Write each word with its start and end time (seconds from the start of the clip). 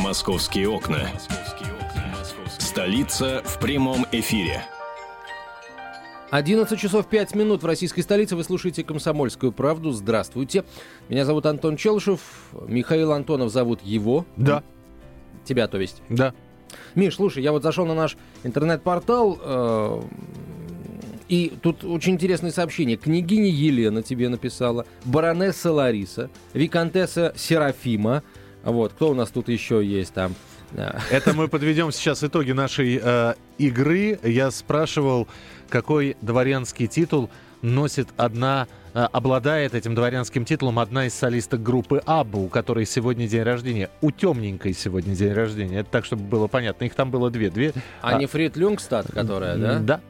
Московские 0.00 0.66
окна. 0.66 1.10
Столица 2.58 3.42
в 3.44 3.60
прямом 3.60 4.06
эфире. 4.12 4.62
11 6.30 6.80
часов 6.80 7.06
5 7.06 7.34
минут 7.34 7.62
в 7.62 7.66
российской 7.66 8.00
столице. 8.00 8.34
Вы 8.34 8.44
слушаете 8.44 8.82
«Комсомольскую 8.82 9.52
правду». 9.52 9.92
Здравствуйте. 9.92 10.64
Меня 11.10 11.26
зовут 11.26 11.44
Антон 11.44 11.76
Челышев. 11.76 12.20
Михаил 12.66 13.12
Антонов 13.12 13.52
зовут 13.52 13.82
его. 13.82 14.24
Да. 14.38 14.62
Тебя, 15.44 15.68
то 15.68 15.78
есть. 15.78 16.00
Да. 16.08 16.32
Миш, 16.94 17.16
слушай, 17.16 17.42
я 17.42 17.52
вот 17.52 17.62
зашел 17.62 17.84
на 17.84 17.94
наш 17.94 18.16
интернет-портал, 18.42 19.38
э, 19.42 20.02
и 21.30 21.52
тут 21.62 21.84
очень 21.84 22.14
интересное 22.14 22.50
сообщение. 22.50 22.96
Княгиня 22.96 23.50
Елена 23.50 24.02
тебе 24.02 24.28
написала, 24.28 24.84
баронесса 25.04 25.70
Лариса, 25.72 26.30
виконтесса 26.54 27.32
Серафима. 27.36 28.24
Вот, 28.64 28.92
кто 28.92 29.10
у 29.10 29.14
нас 29.14 29.30
тут 29.30 29.48
еще 29.48 29.84
есть 29.84 30.14
там? 30.14 30.34
Это 31.10 31.34
мы 31.34 31.48
подведем 31.48 31.90
сейчас 31.92 32.22
итоги 32.22 32.52
нашей 32.52 33.00
э, 33.02 33.34
игры. 33.58 34.18
Я 34.22 34.50
спрашивал, 34.50 35.26
какой 35.68 36.16
дворянский 36.20 36.86
титул 36.86 37.28
носит 37.62 38.08
одна, 38.16 38.68
э, 38.94 39.00
обладает 39.12 39.74
этим 39.74 39.94
дворянским 39.94 40.44
титулом 40.44 40.78
одна 40.78 41.06
из 41.06 41.14
солисток 41.14 41.62
группы 41.62 42.02
Абба, 42.06 42.38
у 42.38 42.48
которой 42.48 42.86
сегодня 42.86 43.26
день 43.26 43.42
рождения. 43.42 43.90
У 44.00 44.10
темненькой 44.10 44.72
сегодня 44.74 45.14
день 45.14 45.32
рождения. 45.32 45.80
Это 45.80 45.90
так, 45.90 46.04
чтобы 46.04 46.22
было 46.22 46.46
понятно. 46.46 46.84
Их 46.84 46.94
там 46.94 47.10
было 47.10 47.30
две. 47.30 47.50
две 47.50 47.72
Анни 48.00 48.26
а, 48.26 48.28
Фрид 48.28 48.56
Люнгстад, 48.56 49.06
которая, 49.12 49.56
да? 49.56 49.78
Да. 49.78 50.00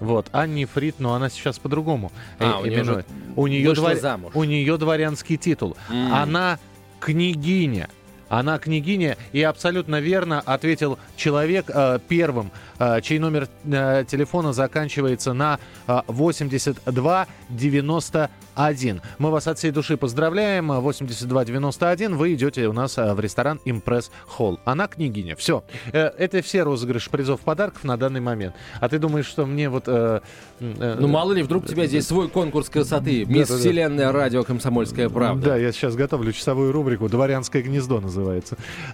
Вот, 0.00 0.28
Анни 0.32 0.64
Фрид, 0.64 0.96
но 0.98 1.12
она 1.12 1.28
сейчас 1.28 1.58
по-другому 1.58 2.10
а, 2.38 2.58
у 2.60 2.64
нее, 2.64 3.04
у, 3.36 3.46
нее 3.46 3.74
двор... 3.74 4.30
у 4.34 4.44
нее 4.44 4.78
дворянский 4.78 5.36
титул. 5.36 5.76
Mm. 5.90 6.10
Она 6.10 6.58
княгиня. 7.00 7.88
Она 8.30 8.58
княгиня, 8.58 9.18
и 9.32 9.42
абсолютно 9.42 10.00
верно 10.00 10.40
ответил 10.40 10.98
человек 11.16 11.66
э, 11.68 11.98
первым, 12.08 12.52
э, 12.78 13.00
чей 13.02 13.18
номер 13.18 13.48
э, 13.64 14.04
телефона 14.08 14.52
заканчивается 14.52 15.32
на 15.32 15.58
э, 15.88 16.00
82 16.06 17.26
91. 17.48 19.02
Мы 19.18 19.30
вас 19.30 19.48
от 19.48 19.58
всей 19.58 19.72
души 19.72 19.96
поздравляем. 19.96 20.68
8291. 20.68 22.16
Вы 22.16 22.34
идете 22.34 22.68
у 22.68 22.72
нас 22.72 22.96
э, 22.98 23.12
в 23.14 23.18
ресторан 23.18 23.60
Импресс 23.64 24.12
Холл. 24.26 24.60
Она 24.64 24.86
княгиня. 24.86 25.34
Все. 25.34 25.64
Э, 25.92 26.10
это 26.16 26.40
все 26.40 26.62
розыгрыш 26.62 27.10
призов 27.10 27.40
подарков 27.40 27.82
на 27.82 27.96
данный 27.96 28.20
момент. 28.20 28.54
А 28.78 28.88
ты 28.88 29.00
думаешь, 29.00 29.26
что 29.26 29.44
мне 29.44 29.68
вот... 29.68 29.84
Э, 29.88 30.20
э, 30.60 30.96
ну, 31.00 31.08
мало 31.08 31.32
ли, 31.32 31.42
вдруг 31.42 31.64
у 31.64 31.66
тебя 31.66 31.86
здесь 31.86 32.06
свой 32.06 32.28
конкурс 32.28 32.68
красоты. 32.68 33.24
Мисс 33.24 33.48
да, 33.48 33.56
Вселенная, 33.56 34.12
радио, 34.12 34.44
комсомольская 34.44 35.08
правда. 35.08 35.46
Да, 35.46 35.56
я 35.56 35.72
сейчас 35.72 35.96
готовлю 35.96 36.30
часовую 36.32 36.70
рубрику 36.70 37.08
«Дворянское 37.08 37.62
гнездо» 37.62 38.00
называется. 38.00 38.19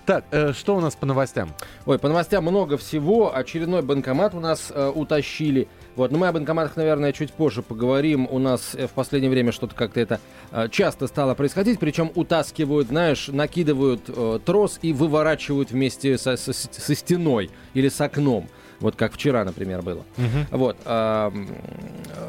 Так, 0.04 0.24
э, 0.30 0.52
что 0.52 0.76
у 0.76 0.80
нас 0.80 0.94
по 0.94 1.06
новостям? 1.06 1.54
Ой, 1.84 1.98
по 1.98 2.08
новостям 2.08 2.44
много 2.44 2.76
всего. 2.76 3.34
Очередной 3.34 3.82
банкомат 3.82 4.34
у 4.34 4.40
нас 4.40 4.72
э, 4.74 4.92
утащили. 4.94 5.68
Вот, 5.96 6.10
но 6.12 6.18
мы 6.18 6.28
о 6.28 6.32
банкоматах, 6.32 6.76
наверное, 6.76 7.12
чуть 7.12 7.32
позже 7.32 7.62
поговорим. 7.62 8.28
У 8.30 8.38
нас 8.38 8.74
э, 8.74 8.86
в 8.86 8.90
последнее 8.90 9.30
время 9.30 9.52
что-то 9.52 9.74
как-то 9.74 10.00
это 10.00 10.20
э, 10.52 10.68
часто 10.70 11.06
стало 11.06 11.34
происходить. 11.34 11.78
Причем 11.78 12.10
утаскивают, 12.14 12.88
знаешь, 12.88 13.28
накидывают 13.28 14.02
э, 14.08 14.38
трос 14.44 14.78
и 14.82 14.92
выворачивают 14.92 15.70
вместе 15.70 16.18
со, 16.18 16.36
со, 16.36 16.52
со 16.52 16.94
стеной 16.94 17.50
или 17.74 17.88
с 17.88 18.00
окном. 18.00 18.48
Вот 18.80 18.96
как 18.96 19.12
вчера, 19.12 19.44
например, 19.44 19.82
было. 19.82 20.04
Угу. 20.18 20.58
Вот. 20.58 20.76
Э, 20.84 21.30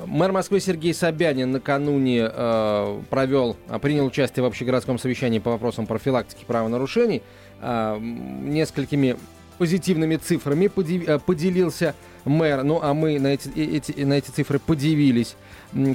мэр 0.05 0.31
Москвы 0.31 0.59
Сергей 0.59 0.93
Собянин 0.93 1.51
накануне 1.51 2.29
э, 2.31 3.01
провел, 3.09 3.57
принял 3.81 4.05
участие 4.05 4.43
в 4.43 4.45
общегородском 4.45 4.97
совещании 4.97 5.39
по 5.39 5.51
вопросам 5.51 5.85
профилактики 5.85 6.45
правонарушений. 6.45 7.21
Э, 7.61 7.97
несколькими 7.99 9.17
позитивными 9.57 10.17
цифрами 10.17 10.67
поделился 10.67 11.95
мэр. 12.25 12.63
Ну, 12.63 12.79
а 12.81 12.93
мы 12.93 13.19
на 13.19 13.27
эти, 13.27 13.49
эти, 13.49 14.03
на 14.03 14.13
эти 14.13 14.29
цифры 14.29 14.59
подивились. 14.59 15.35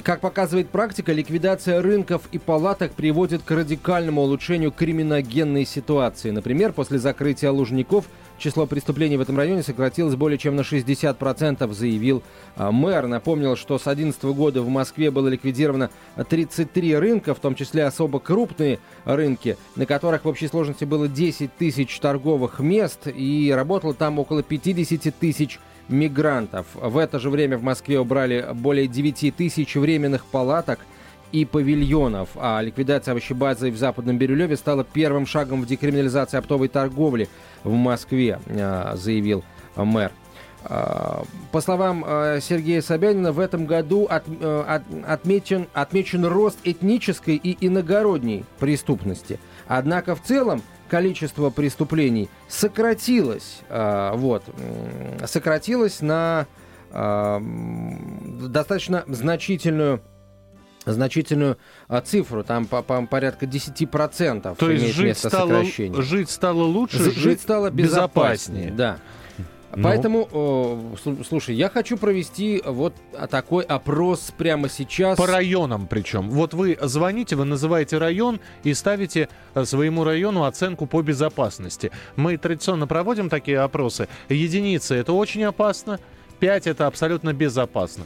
Как 0.03 0.19
показывает 0.19 0.69
практика, 0.69 1.13
ликвидация 1.13 1.81
рынков 1.81 2.23
и 2.31 2.37
палаток 2.37 2.93
приводит 2.93 3.41
к 3.43 3.51
радикальному 3.51 4.21
улучшению 4.21 4.71
криминогенной 4.71 5.65
ситуации. 5.65 6.31
Например, 6.31 6.73
после 6.73 6.99
закрытия 6.99 7.51
лужников 7.51 8.05
число 8.43 8.67
преступлений 8.67 9.17
в 9.17 9.21
этом 9.21 9.37
районе 9.37 9.63
сократилось 9.63 10.15
более 10.15 10.37
чем 10.37 10.55
на 10.55 10.61
60%, 10.61 11.73
заявил 11.73 12.21
а, 12.55 12.71
мэр. 12.71 13.07
Напомнил, 13.07 13.55
что 13.55 13.79
с 13.79 13.83
2011 13.83 14.23
года 14.25 14.61
в 14.61 14.67
Москве 14.67 15.09
было 15.09 15.29
ликвидировано 15.29 15.89
33 16.29 16.97
рынка, 16.97 17.33
в 17.33 17.39
том 17.39 17.55
числе 17.55 17.85
особо 17.85 18.19
крупные 18.19 18.79
рынки, 19.05 19.57
на 19.75 19.85
которых 19.85 20.25
в 20.25 20.27
общей 20.27 20.47
сложности 20.47 20.83
было 20.83 21.07
10 21.07 21.55
тысяч 21.55 21.97
торговых 21.99 22.59
мест, 22.59 23.07
и 23.07 23.51
работало 23.55 23.93
там 23.93 24.19
около 24.19 24.43
50 24.43 25.15
тысяч 25.15 25.59
мигрантов. 25.87 26.67
В 26.73 26.97
это 26.97 27.19
же 27.19 27.29
время 27.29 27.57
в 27.57 27.63
Москве 27.63 27.99
убрали 27.99 28.45
более 28.53 28.87
9 28.87 29.35
тысяч 29.35 29.75
временных 29.75 30.25
палаток 30.25 30.79
и 31.33 31.45
павильонов. 31.45 32.29
А 32.35 32.61
ликвидация 32.61 33.11
овощебазы 33.11 33.71
в 33.71 33.77
Западном 33.77 34.17
Бирюлеве 34.17 34.55
стала 34.55 34.85
первым 34.85 35.25
шагом 35.25 35.63
в 35.63 35.65
декриминализации 35.65 36.37
оптовой 36.37 36.69
торговли 36.69 37.27
в 37.63 37.73
Москве, 37.73 38.39
а, 38.47 38.95
заявил 38.95 39.43
мэр. 39.75 40.11
А, 40.63 41.23
по 41.51 41.59
словам 41.59 42.05
а, 42.07 42.39
Сергея 42.39 42.81
Собянина, 42.81 43.31
в 43.31 43.39
этом 43.39 43.65
году 43.65 44.05
от, 44.05 44.23
от, 44.41 44.83
отмечен, 45.05 45.67
отмечен 45.73 46.23
рост 46.25 46.59
этнической 46.63 47.35
и 47.35 47.57
иногородней 47.65 48.45
преступности. 48.59 49.39
Однако 49.67 50.15
в 50.15 50.21
целом 50.21 50.61
количество 50.87 51.49
преступлений 51.49 52.29
сократилось, 52.47 53.61
э, 53.69 54.11
вот, 54.13 54.43
сократилось 55.25 56.01
на 56.01 56.45
э, 56.91 57.39
достаточно 58.49 59.03
значительную 59.07 60.01
значительную 60.85 61.57
а, 61.87 62.01
цифру, 62.01 62.43
там 62.43 62.65
по, 62.65 62.81
по 62.81 63.05
порядка 63.05 63.45
10% 63.45 64.55
То 64.55 64.69
есть 64.69 64.95
жить 64.95 65.17
стало, 65.17 65.63
жить 65.63 66.29
стало 66.29 66.63
лучше, 66.63 66.99
жить, 66.99 67.15
жить 67.15 67.41
стало 67.41 67.69
безопаснее. 67.69 68.69
безопаснее. 68.69 68.71
Да. 68.71 68.97
Ну. 69.75 69.83
Поэтому, 69.83 70.95
э, 71.03 71.23
слушай, 71.27 71.55
я 71.55 71.67
хочу 71.67 71.97
провести 71.97 72.61
вот 72.63 72.93
такой 73.29 73.63
опрос 73.63 74.31
прямо 74.37 74.69
сейчас. 74.69 75.17
По 75.17 75.25
районам 75.25 75.87
причем. 75.87 76.29
Вот 76.29 76.53
вы 76.53 76.77
звоните, 76.81 77.35
вы 77.35 77.45
называете 77.45 77.97
район 77.97 78.39
и 78.63 78.73
ставите 78.75 79.29
э, 79.55 79.65
своему 79.65 80.03
району 80.03 80.43
оценку 80.43 80.85
по 80.85 81.01
безопасности. 81.01 81.91
Мы 82.15 82.37
традиционно 82.37 82.85
проводим 82.85 83.29
такие 83.29 83.59
опросы. 83.59 84.07
Единицы 84.29 84.93
это 84.93 85.13
очень 85.13 85.43
опасно, 85.43 85.99
5 86.39 86.67
это 86.67 86.85
абсолютно 86.85 87.33
безопасно. 87.33 88.05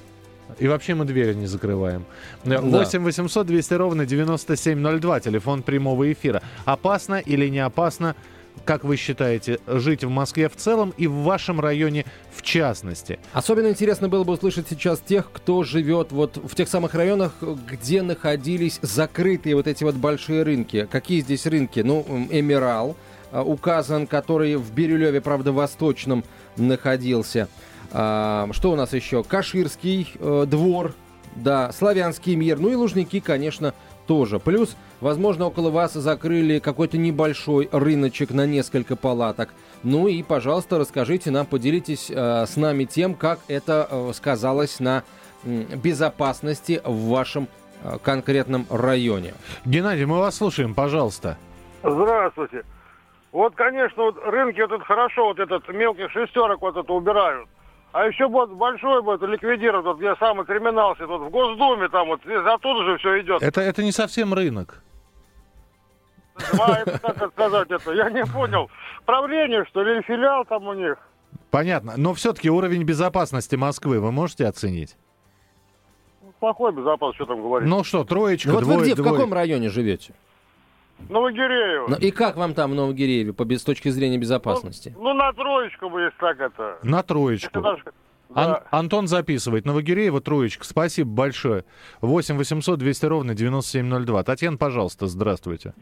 И 0.59 0.67
вообще 0.67 0.95
мы 0.95 1.05
двери 1.05 1.33
не 1.33 1.45
закрываем. 1.45 2.05
Да. 2.43 2.61
8 2.61 3.03
800 3.03 3.47
200 3.47 3.73
ровно 3.73 4.05
9702, 4.05 5.19
телефон 5.19 5.63
прямого 5.63 6.11
эфира. 6.11 6.41
Опасно 6.65 7.15
или 7.15 7.47
не 7.47 7.59
опасно? 7.59 8.15
как 8.65 8.83
вы 8.83 8.97
считаете, 8.97 9.59
жить 9.67 10.03
в 10.03 10.09
Москве 10.09 10.49
в 10.49 10.55
целом 10.55 10.93
и 10.97 11.07
в 11.07 11.13
вашем 11.13 11.59
районе 11.59 12.05
в 12.35 12.41
частности? 12.41 13.19
Особенно 13.33 13.67
интересно 13.67 14.09
было 14.09 14.23
бы 14.23 14.33
услышать 14.33 14.67
сейчас 14.69 14.99
тех, 14.99 15.31
кто 15.31 15.63
живет 15.63 16.11
вот 16.11 16.37
в 16.37 16.55
тех 16.55 16.67
самых 16.67 16.93
районах, 16.93 17.33
где 17.41 18.01
находились 18.01 18.79
закрытые 18.81 19.55
вот 19.55 19.67
эти 19.67 19.83
вот 19.83 19.95
большие 19.95 20.43
рынки. 20.43 20.87
Какие 20.91 21.21
здесь 21.21 21.45
рынки? 21.45 21.81
Ну, 21.81 22.05
Эмирал 22.31 22.95
а, 23.31 23.43
указан, 23.43 24.07
который 24.07 24.55
в 24.55 24.71
Бирюлеве, 24.73 25.21
правда, 25.21 25.51
восточном 25.51 26.23
находился. 26.55 27.47
А, 27.91 28.47
что 28.51 28.71
у 28.71 28.75
нас 28.75 28.93
еще? 28.93 29.23
Каширский 29.23 30.11
э, 30.19 30.45
двор, 30.47 30.93
да, 31.35 31.71
Славянский 31.71 32.35
мир, 32.35 32.59
ну 32.59 32.69
и 32.69 32.75
Лужники, 32.75 33.19
конечно, 33.19 33.73
тоже. 34.07 34.39
Плюс, 34.39 34.75
возможно, 35.01 35.45
около 35.45 35.69
вас 35.69 35.93
закрыли 35.93 36.59
какой-то 36.59 36.97
небольшой 36.97 37.69
рыночек 37.71 38.31
на 38.31 38.45
несколько 38.47 38.95
палаток. 38.95 39.53
Ну 39.83 40.07
и, 40.07 40.23
пожалуйста, 40.23 40.79
расскажите 40.79 41.29
нам, 41.29 41.45
поделитесь 41.45 42.09
э, 42.09 42.45
с 42.45 42.55
нами 42.57 42.85
тем, 42.85 43.13
как 43.13 43.39
это 43.47 43.87
э, 43.89 44.11
сказалось 44.13 44.79
на 44.79 45.03
э, 45.43 45.63
безопасности 45.75 46.81
в 46.83 47.09
вашем 47.09 47.47
э, 47.83 47.97
конкретном 48.01 48.65
районе. 48.69 49.33
Геннадий, 49.65 50.05
мы 50.05 50.19
вас 50.19 50.37
слушаем, 50.37 50.73
пожалуйста. 50.73 51.37
Здравствуйте. 51.83 52.63
Вот, 53.31 53.53
конечно, 53.55 54.03
вот 54.03 54.17
рынки 54.25 54.61
вот 54.61 54.71
это 54.71 54.83
хорошо, 54.83 55.25
вот 55.25 55.39
этот 55.39 55.67
мелких 55.69 56.09
шестерок 56.11 56.61
вот 56.61 56.75
это 56.75 56.91
убирают. 56.91 57.47
А 57.97 58.05
еще 58.05 58.27
вот 58.27 58.51
большой 58.51 59.01
будет 59.01 59.23
ликвидировать, 59.23 59.83
вот 59.83 59.97
где 59.97 60.15
самый 60.17 60.45
криминал 60.45 60.95
сидит, 60.97 61.07
вот 61.07 61.21
в 61.21 61.29
Госдуме 61.31 61.89
там 61.89 62.09
вот, 62.09 62.21
оттуда 62.27 62.83
же 62.83 62.97
все 62.99 63.21
идет. 63.21 63.41
Это, 63.41 63.59
это 63.59 63.81
не 63.81 63.91
совсем 63.91 64.35
рынок. 64.35 64.83
А, 66.59 66.73
это 66.73 66.99
как 66.99 67.31
сказать 67.31 67.71
это? 67.71 67.91
Я 67.93 68.11
не 68.11 68.23
понял. 68.23 68.69
Правление, 69.07 69.65
что 69.65 69.81
ли, 69.81 69.93
или 69.93 70.01
филиал 70.03 70.45
там 70.45 70.67
у 70.67 70.73
них? 70.73 70.95
Понятно. 71.49 71.95
Но 71.97 72.13
все-таки 72.13 72.51
уровень 72.51 72.83
безопасности 72.83 73.55
Москвы 73.55 73.99
вы 73.99 74.11
можете 74.11 74.45
оценить? 74.45 74.95
Плохой 76.39 76.73
безопасность, 76.73 77.15
что 77.15 77.25
там 77.25 77.41
говорить. 77.41 77.67
Ну 77.67 77.83
что, 77.83 78.03
троечка, 78.03 78.49
ну, 78.49 78.55
вот 78.55 78.63
двое, 78.63 78.77
вы 78.77 78.85
где, 78.85 78.93
двое. 78.93 79.09
в 79.09 79.13
каком 79.15 79.33
районе 79.33 79.69
живете? 79.69 80.13
Новогиреево. 81.09 81.87
Ну 81.89 81.95
и 81.97 82.11
как 82.11 82.35
вам 82.37 82.53
там 82.53 82.71
в 82.71 82.75
Новогирееве 82.75 83.33
по, 83.33 83.43
без- 83.45 83.61
с 83.61 83.63
точки 83.63 83.89
зрения 83.89 84.17
безопасности? 84.17 84.93
Ну, 84.97 85.13
на 85.13 85.31
троечку 85.33 85.89
бы, 85.89 86.01
если 86.01 86.17
так 86.19 86.39
это. 86.39 86.77
На 86.83 86.99
Это 86.99 87.07
троечку. 87.09 87.61
даже- 87.61 87.83
Ан- 88.33 88.51
да. 88.51 88.63
Антон 88.71 89.07
записывает. 89.07 89.65
Новогиреева, 89.65 90.19
троечка. 90.19 90.65
Спасибо 90.65 91.09
большое. 91.09 91.63
8 92.01 92.35
800 92.37 92.77
200 92.77 93.05
ровно 93.05 93.33
9702. 93.35 94.23
Татьяна, 94.23 94.57
пожалуйста, 94.57 95.07
здравствуйте. 95.07 95.73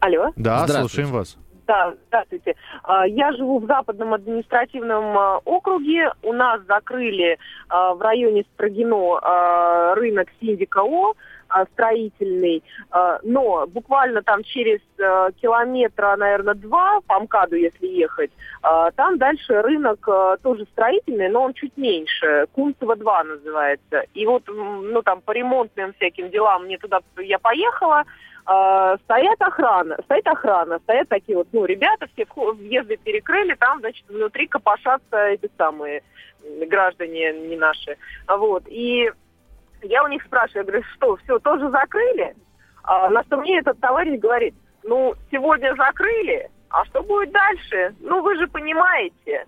Алло. 0.00 0.32
Да, 0.36 0.64
Здравствуйте. 0.66 0.80
слушаем 0.80 1.08
вас. 1.10 1.36
Да, 1.66 1.94
здравствуйте. 2.08 2.54
А, 2.82 3.06
Я 3.06 3.32
живу 3.32 3.60
в 3.60 3.66
Западном 3.66 4.14
административном 4.14 5.16
а, 5.16 5.38
округе. 5.44 6.10
У 6.22 6.32
нас 6.32 6.60
закрыли 6.66 7.38
а, 7.68 7.94
в 7.94 8.00
районе 8.02 8.44
Строгино 8.54 9.94
рынок 9.94 10.28
Синдика 10.40 10.82
О 10.82 11.14
строительный, 11.72 12.62
А, 12.90 13.18
но 13.22 13.66
буквально 13.66 14.22
там 14.22 14.42
через 14.42 14.80
а, 15.00 15.30
километра, 15.32 16.16
наверное, 16.16 16.54
два 16.54 17.00
по 17.06 17.20
МКАДу, 17.20 17.56
если 17.56 17.86
ехать, 17.86 18.30
там 18.96 19.18
дальше 19.18 19.60
рынок 19.60 20.08
тоже 20.42 20.64
строительный, 20.72 21.28
но 21.28 21.42
он 21.42 21.54
чуть 21.54 21.76
меньше. 21.76 22.46
Кунцево 22.52 22.94
2 22.94 23.24
называется. 23.24 24.04
И 24.14 24.24
вот, 24.24 24.44
ну 24.46 25.02
там 25.02 25.20
по 25.20 25.32
ремонтным 25.32 25.92
всяким 25.94 26.30
делам 26.30 26.64
мне 26.64 26.78
туда 26.78 27.00
я 27.18 27.38
поехала, 27.38 28.04
стоят 28.44 29.40
охрана, 29.40 29.98
стоит 30.04 30.26
охрана, 30.26 30.78
стоят 30.80 31.08
такие 31.08 31.36
вот, 31.36 31.48
ну, 31.52 31.64
ребята, 31.64 32.08
все 32.12 32.26
въезды 32.34 32.96
перекрыли, 32.96 33.54
там, 33.54 33.80
значит, 33.80 34.04
внутри 34.08 34.46
копошатся 34.46 35.16
эти 35.26 35.50
самые 35.58 36.02
граждане 36.66 37.32
не 37.32 37.56
наши. 37.56 37.96
Вот, 38.28 38.64
и 38.66 39.10
я 39.82 40.04
у 40.04 40.08
них 40.08 40.22
спрашиваю, 40.24 40.64
я 40.64 40.70
говорю, 40.70 40.84
что, 40.94 41.16
все, 41.16 41.38
тоже 41.38 41.70
закрыли? 41.70 42.34
А, 42.84 43.08
на 43.10 43.22
что 43.24 43.36
мне 43.36 43.58
этот 43.58 43.80
товарищ 43.80 44.18
говорит, 44.20 44.54
ну, 44.82 45.14
сегодня 45.30 45.74
закрыли, 45.76 46.50
а 46.70 46.84
что 46.86 47.02
будет 47.02 47.30
дальше? 47.32 47.94
Ну, 48.00 48.22
вы 48.22 48.36
же 48.36 48.46
понимаете. 48.48 49.46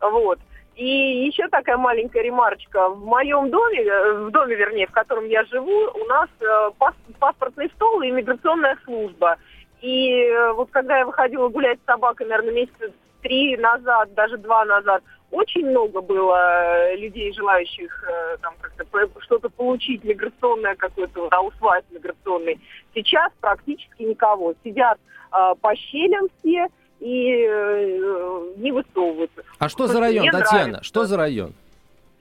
Вот. 0.00 0.38
И 0.74 1.26
еще 1.26 1.48
такая 1.48 1.76
маленькая 1.76 2.22
ремарочка. 2.22 2.88
В 2.88 3.04
моем 3.04 3.50
доме, 3.50 3.82
э, 3.82 4.12
в 4.24 4.30
доме, 4.30 4.56
вернее, 4.56 4.86
в 4.86 4.92
котором 4.92 5.26
я 5.26 5.44
живу, 5.44 5.90
у 5.94 6.04
нас 6.06 6.28
э, 6.40 6.70
пас- 6.78 6.94
паспортный 7.20 7.70
стол 7.74 8.00
и 8.00 8.08
иммиграционная 8.08 8.78
служба. 8.84 9.36
И 9.82 10.24
э, 10.24 10.52
вот 10.52 10.70
когда 10.70 10.98
я 10.98 11.06
выходила 11.06 11.48
гулять 11.48 11.78
с 11.82 11.86
собакой, 11.86 12.26
наверное, 12.26 12.54
месяца 12.54 12.90
три 13.20 13.56
назад, 13.58 14.14
даже 14.14 14.38
два 14.38 14.64
назад, 14.64 15.02
очень 15.32 15.66
много 15.66 16.00
было 16.00 16.36
э, 16.36 16.96
людей, 16.96 17.32
желающих 17.32 18.04
э, 18.08 18.36
там 18.42 18.54
как-то 18.60 18.84
что-то 19.20 19.48
получить, 19.48 20.04
миграционное 20.04 20.76
какое-то, 20.76 21.28
аусвайс 21.30 21.84
миграционный. 21.90 22.60
Сейчас 22.94 23.32
практически 23.40 24.02
никого. 24.02 24.54
Сидят 24.62 24.98
э, 25.32 25.54
по 25.60 25.74
щелям 25.74 26.28
все 26.38 26.68
и 27.00 27.46
э, 27.48 28.52
не 28.58 28.72
высовываются. 28.72 29.42
А 29.58 29.68
что 29.68 29.86
за 29.86 30.00
район, 30.00 30.26
Татьяна? 30.30 30.64
нравится. 30.64 30.84
Что 30.84 31.04
за 31.06 31.16
район? 31.16 31.54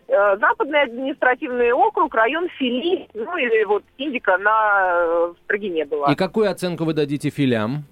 Э, 0.08 0.38
Западный 0.38 0.84
административный 0.84 1.72
округ, 1.74 2.16
район 2.16 2.48
Фили, 2.58 3.08
ну 3.14 3.38
или 3.38 3.64
вот 3.66 3.84
Индика 3.98 4.38
на 4.38 5.28
в 5.28 5.36
Строгине 5.44 5.86
была. 5.86 6.12
И 6.12 6.16
какую 6.16 6.50
оценку 6.50 6.86
вы 6.86 6.94
дадите 6.94 7.30
филям? 7.30 7.84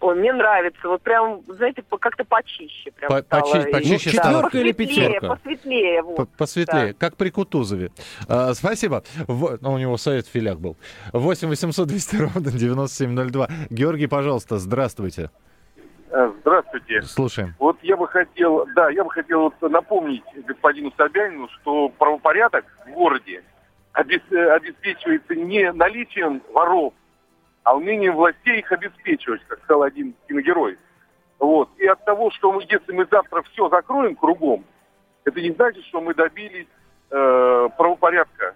Ой, 0.00 0.14
мне 0.14 0.32
нравится, 0.32 0.78
вот 0.88 1.02
прям, 1.02 1.42
знаете, 1.48 1.82
по- 1.82 1.98
как-то 1.98 2.24
почище 2.24 2.92
прям 2.92 3.10
По- 3.10 3.20
стало. 3.22 3.40
почи- 3.40 3.70
почище 3.72 4.10
И- 4.10 4.12
стало. 4.12 4.34
Четверка 4.44 4.58
или 4.58 4.72
пятерка? 4.72 5.28
Посветлее, 5.34 6.02
вот. 6.02 6.28
Посветлее, 6.36 6.94
как 6.94 7.16
при 7.16 7.30
Кутузове. 7.30 7.90
А, 8.28 8.54
спасибо. 8.54 9.02
В- 9.26 9.58
ну, 9.60 9.72
у 9.72 9.78
него 9.78 9.96
совет 9.96 10.26
в 10.26 10.30
филях 10.30 10.58
был. 10.60 10.76
8 11.12 11.48
800 11.48 11.88
200 11.88 12.16
ровно 12.16 12.52
9702. 12.52 13.48
Георгий, 13.70 14.06
пожалуйста, 14.06 14.58
здравствуйте. 14.58 15.30
Э, 16.10 16.30
Здравствуйте. 16.40 17.02
Слушаем. 17.02 17.54
Вот 17.58 17.76
я 17.82 17.96
бы 17.96 18.06
хотел, 18.08 18.66
да, 18.74 18.88
я 18.90 19.04
бы 19.04 19.10
хотел 19.10 19.52
вот 19.60 19.70
напомнить 19.70 20.22
господину 20.46 20.90
Собянину, 20.96 21.48
что 21.60 21.90
правопорядок 21.90 22.64
в 22.86 22.92
городе 22.92 23.42
обес- 23.92 24.32
обеспечивается 24.54 25.34
не 25.34 25.70
наличием 25.72 26.40
воров, 26.54 26.94
а 27.68 27.76
умением 27.76 28.16
властей 28.16 28.60
их 28.60 28.72
обеспечивать, 28.72 29.42
как 29.46 29.58
сказал 29.64 29.82
один 29.82 30.14
киногерой. 30.26 30.78
Вот. 31.38 31.68
И 31.76 31.86
от 31.86 32.02
того, 32.02 32.30
что 32.30 32.50
мы, 32.50 32.62
если 32.62 32.92
мы 32.92 33.06
завтра 33.10 33.42
все 33.42 33.68
закроем 33.68 34.16
кругом, 34.16 34.64
это 35.24 35.38
не 35.38 35.50
значит, 35.50 35.84
что 35.84 36.00
мы 36.00 36.14
добились 36.14 36.66
э, 37.10 37.68
правопорядка. 37.76 38.54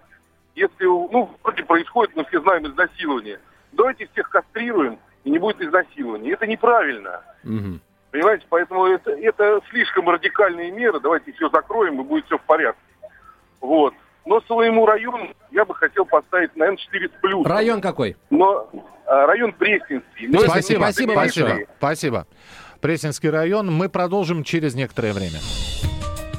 Если, 0.55 0.85
ну, 0.85 1.29
вроде 1.43 1.63
происходит, 1.63 2.15
мы 2.15 2.25
все 2.25 2.41
знаем, 2.41 2.65
изнасилование. 2.65 3.39
Давайте 3.71 4.07
всех 4.07 4.31
кастрируем, 4.31 4.97
и 5.23 5.29
не 5.29 5.37
будет 5.37 5.61
изнасилования. 5.61 6.31
Это 6.31 6.47
неправильно. 6.47 7.21
Мгм. 7.43 7.81
Понимаете, 8.09 8.47
поэтому 8.49 8.87
это, 8.87 9.11
это 9.11 9.61
слишком 9.69 10.09
радикальные 10.09 10.71
меры. 10.71 10.99
Давайте 10.99 11.33
все 11.33 11.49
закроем, 11.49 12.01
и 12.01 12.03
будет 12.03 12.25
все 12.25 12.39
в 12.39 12.43
порядке. 12.43 12.81
Вот. 13.61 13.93
Но 14.25 14.39
своему 14.41 14.85
району 14.85 15.29
я 15.51 15.65
бы 15.65 15.75
хотел 15.75 16.05
поставить, 16.05 16.55
наверное, 16.55 16.77
4 16.77 17.07
с 17.09 17.11
плюсом. 17.21 17.51
Район 17.51 17.81
какой? 17.81 18.15
Но 18.29 18.69
а, 19.05 19.25
район 19.25 19.51
Пресненский. 19.53 20.01
Пресненский, 20.15 20.47
Спасибо. 20.49 20.79
спасибо 20.83 21.15
большое. 21.15 21.67
Спасибо. 21.77 22.27
Пресненский 22.79 23.29
район. 23.29 23.71
Мы 23.71 23.89
продолжим 23.89 24.43
через 24.43 24.75
некоторое 24.75 25.13
время. 25.13 25.39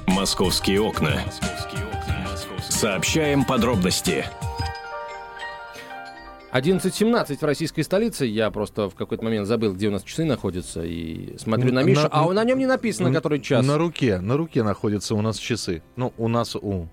Московские 0.06 0.81
окна. 0.81 1.12
Сообщаем 2.69 3.44
подробности. 3.44 4.25
11.17 6.52 7.37
в 7.38 7.42
российской 7.42 7.82
столице. 7.82 8.26
Я 8.26 8.50
просто 8.50 8.88
в 8.88 8.94
какой-то 8.94 9.25
момент 9.25 9.46
забыл, 9.46 9.75
где 9.75 9.88
у 9.88 9.90
нас 9.90 10.04
часы 10.04 10.25
находятся, 10.25 10.82
и 10.84 11.37
смотрю 11.37 11.72
на 11.72 11.80
На- 11.80 11.84
Мишу. 11.84 12.02
на- 12.02 12.08
а 12.12 12.32
на 12.32 12.44
нем 12.44 12.58
не 12.60 12.66
написано, 12.66 13.12
который 13.12 13.40
час. 13.40 13.66
На 13.66 13.76
руке, 13.76 14.20
на 14.20 14.37
руке 14.37 14.62
находятся 14.62 15.16
у 15.16 15.20
нас 15.20 15.37
часы. 15.38 15.82
Ну, 15.96 16.12
у 16.16 16.28
нас, 16.28 16.54
у, 16.54 16.87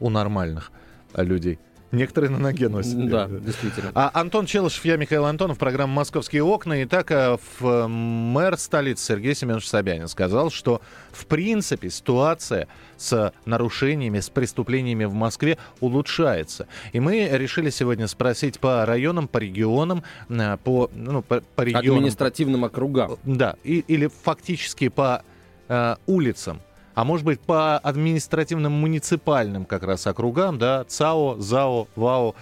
у 0.00 0.10
нормальных 0.10 0.70
а, 1.12 1.22
людей. 1.22 1.58
Некоторые 1.92 2.30
на 2.30 2.38
ноге 2.38 2.68
носят. 2.68 3.08
Да, 3.08 3.28
действительно. 3.28 3.92
А 3.94 4.10
Антон 4.12 4.44
Челышев, 4.46 4.84
я 4.84 4.96
Михаил 4.96 5.24
Антонов, 5.24 5.56
программа 5.56 5.94
«Московские 5.94 6.42
окна». 6.42 6.82
Итак, 6.82 7.10
в, 7.10 7.38
э, 7.64 7.86
мэр 7.86 8.58
столицы 8.58 9.04
Сергей 9.04 9.36
Семенович 9.36 9.68
Собянин 9.68 10.08
сказал, 10.08 10.50
что 10.50 10.82
в 11.12 11.26
принципе 11.26 11.88
ситуация 11.88 12.66
с 12.96 13.32
нарушениями, 13.44 14.18
с 14.18 14.28
преступлениями 14.28 15.04
в 15.04 15.14
Москве 15.14 15.58
улучшается. 15.80 16.66
И 16.92 16.98
мы 16.98 17.28
решили 17.32 17.70
сегодня 17.70 18.08
спросить 18.08 18.58
по 18.58 18.84
районам, 18.84 19.28
по 19.28 19.38
регионам, 19.38 20.02
э, 20.28 20.56
по, 20.64 20.90
ну, 20.92 21.22
по, 21.22 21.40
по 21.40 21.62
регионам. 21.62 21.98
Административным 21.98 22.64
округам. 22.64 23.16
Да, 23.22 23.54
и- 23.62 23.84
или 23.86 24.10
фактически 24.24 24.88
по 24.88 25.22
э, 25.68 25.96
улицам, 26.06 26.60
а 26.96 27.04
может 27.04 27.26
быть 27.26 27.40
по 27.40 27.76
административным 27.76 28.72
муниципальным 28.72 29.66
как 29.66 29.82
раз 29.82 30.06
округам, 30.06 30.58
да, 30.58 30.82
ЦАО, 30.84 31.36
ЗАО, 31.38 31.88
ВАО. 31.94 32.34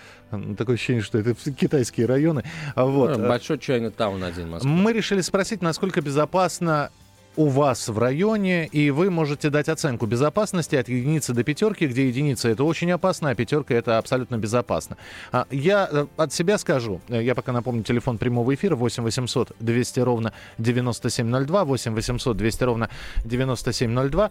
Такое 0.57 0.77
ощущение, 0.77 1.03
что 1.03 1.19
это 1.19 1.35
китайские 1.35 2.07
районы. 2.07 2.45
Вот. 2.77 3.19
Большой 3.19 3.59
чайный 3.59 3.91
таун 3.91 4.23
один 4.23 4.47
в 4.47 4.51
Москве. 4.51 4.71
Мы 4.71 4.93
решили 4.93 5.23
спросить, 5.23 5.61
насколько 5.61 6.01
безопасно 6.01 6.91
у 7.37 7.49
вас 7.49 7.89
в 7.89 7.99
районе, 7.99 8.67
и 8.67 8.91
вы 8.91 9.11
можете 9.11 9.51
дать 9.51 9.69
оценку 9.69 10.07
безопасности 10.07 10.77
от 10.77 10.89
единицы 10.89 11.33
до 11.33 11.45
пятерки, 11.45 11.87
где 11.87 12.09
единица 12.09 12.49
это 12.49 12.65
очень 12.65 12.91
опасно, 12.93 13.31
а 13.31 13.35
пятерка 13.35 13.75
это 13.75 13.99
абсолютно 13.99 14.39
безопасно. 14.39 14.97
А, 15.33 15.47
Я 15.51 15.89
э, 15.91 16.07
от 16.17 16.33
себя 16.33 16.59
скажу, 16.59 17.01
э, 17.09 17.23
я 17.23 17.35
пока 17.35 17.53
напомню 17.53 17.83
телефон 17.83 18.19
прямого 18.19 18.55
эфира 18.55 18.77
8 18.77 19.03
800 19.03 19.53
200 19.61 20.01
ровно 20.01 20.33
9702, 20.59 21.65
8 21.65 21.95
800 21.95 22.37
200 22.37 22.65
ровно 22.65 22.91
9702. 23.25 24.31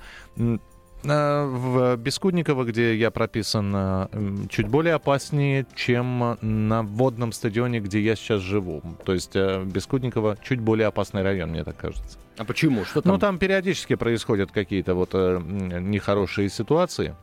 Э, 1.06 1.46
В 1.46 1.98
Бескудниково, 1.98 2.64
где 2.64 2.96
я 2.96 3.12
прописан, 3.12 3.74
э, 3.76 4.08
чуть 4.50 4.68
более 4.68 4.96
опаснее, 4.96 5.66
чем 5.76 6.38
на 6.42 6.84
водном 6.84 7.32
стадионе, 7.32 7.80
где 7.80 8.00
я 8.00 8.16
сейчас 8.16 8.42
живу. 8.42 8.82
То 9.06 9.14
есть 9.14 9.36
э, 9.36 9.64
Бескудниково 9.64 10.38
чуть 10.42 10.60
более 10.60 10.88
опасный 10.88 11.24
район, 11.24 11.50
мне 11.50 11.64
так 11.64 11.78
кажется. 11.78 12.18
А 12.38 12.46
почему? 12.46 12.86
Что 12.86 13.02
там? 13.02 13.14
Ну, 13.14 13.20
там 13.20 13.38
периодически 13.38 13.96
происходят 13.96 14.52
какие-то 14.52 14.96
вот 14.96 15.14
нехорошие 15.14 16.50
ситуации. 16.50 17.16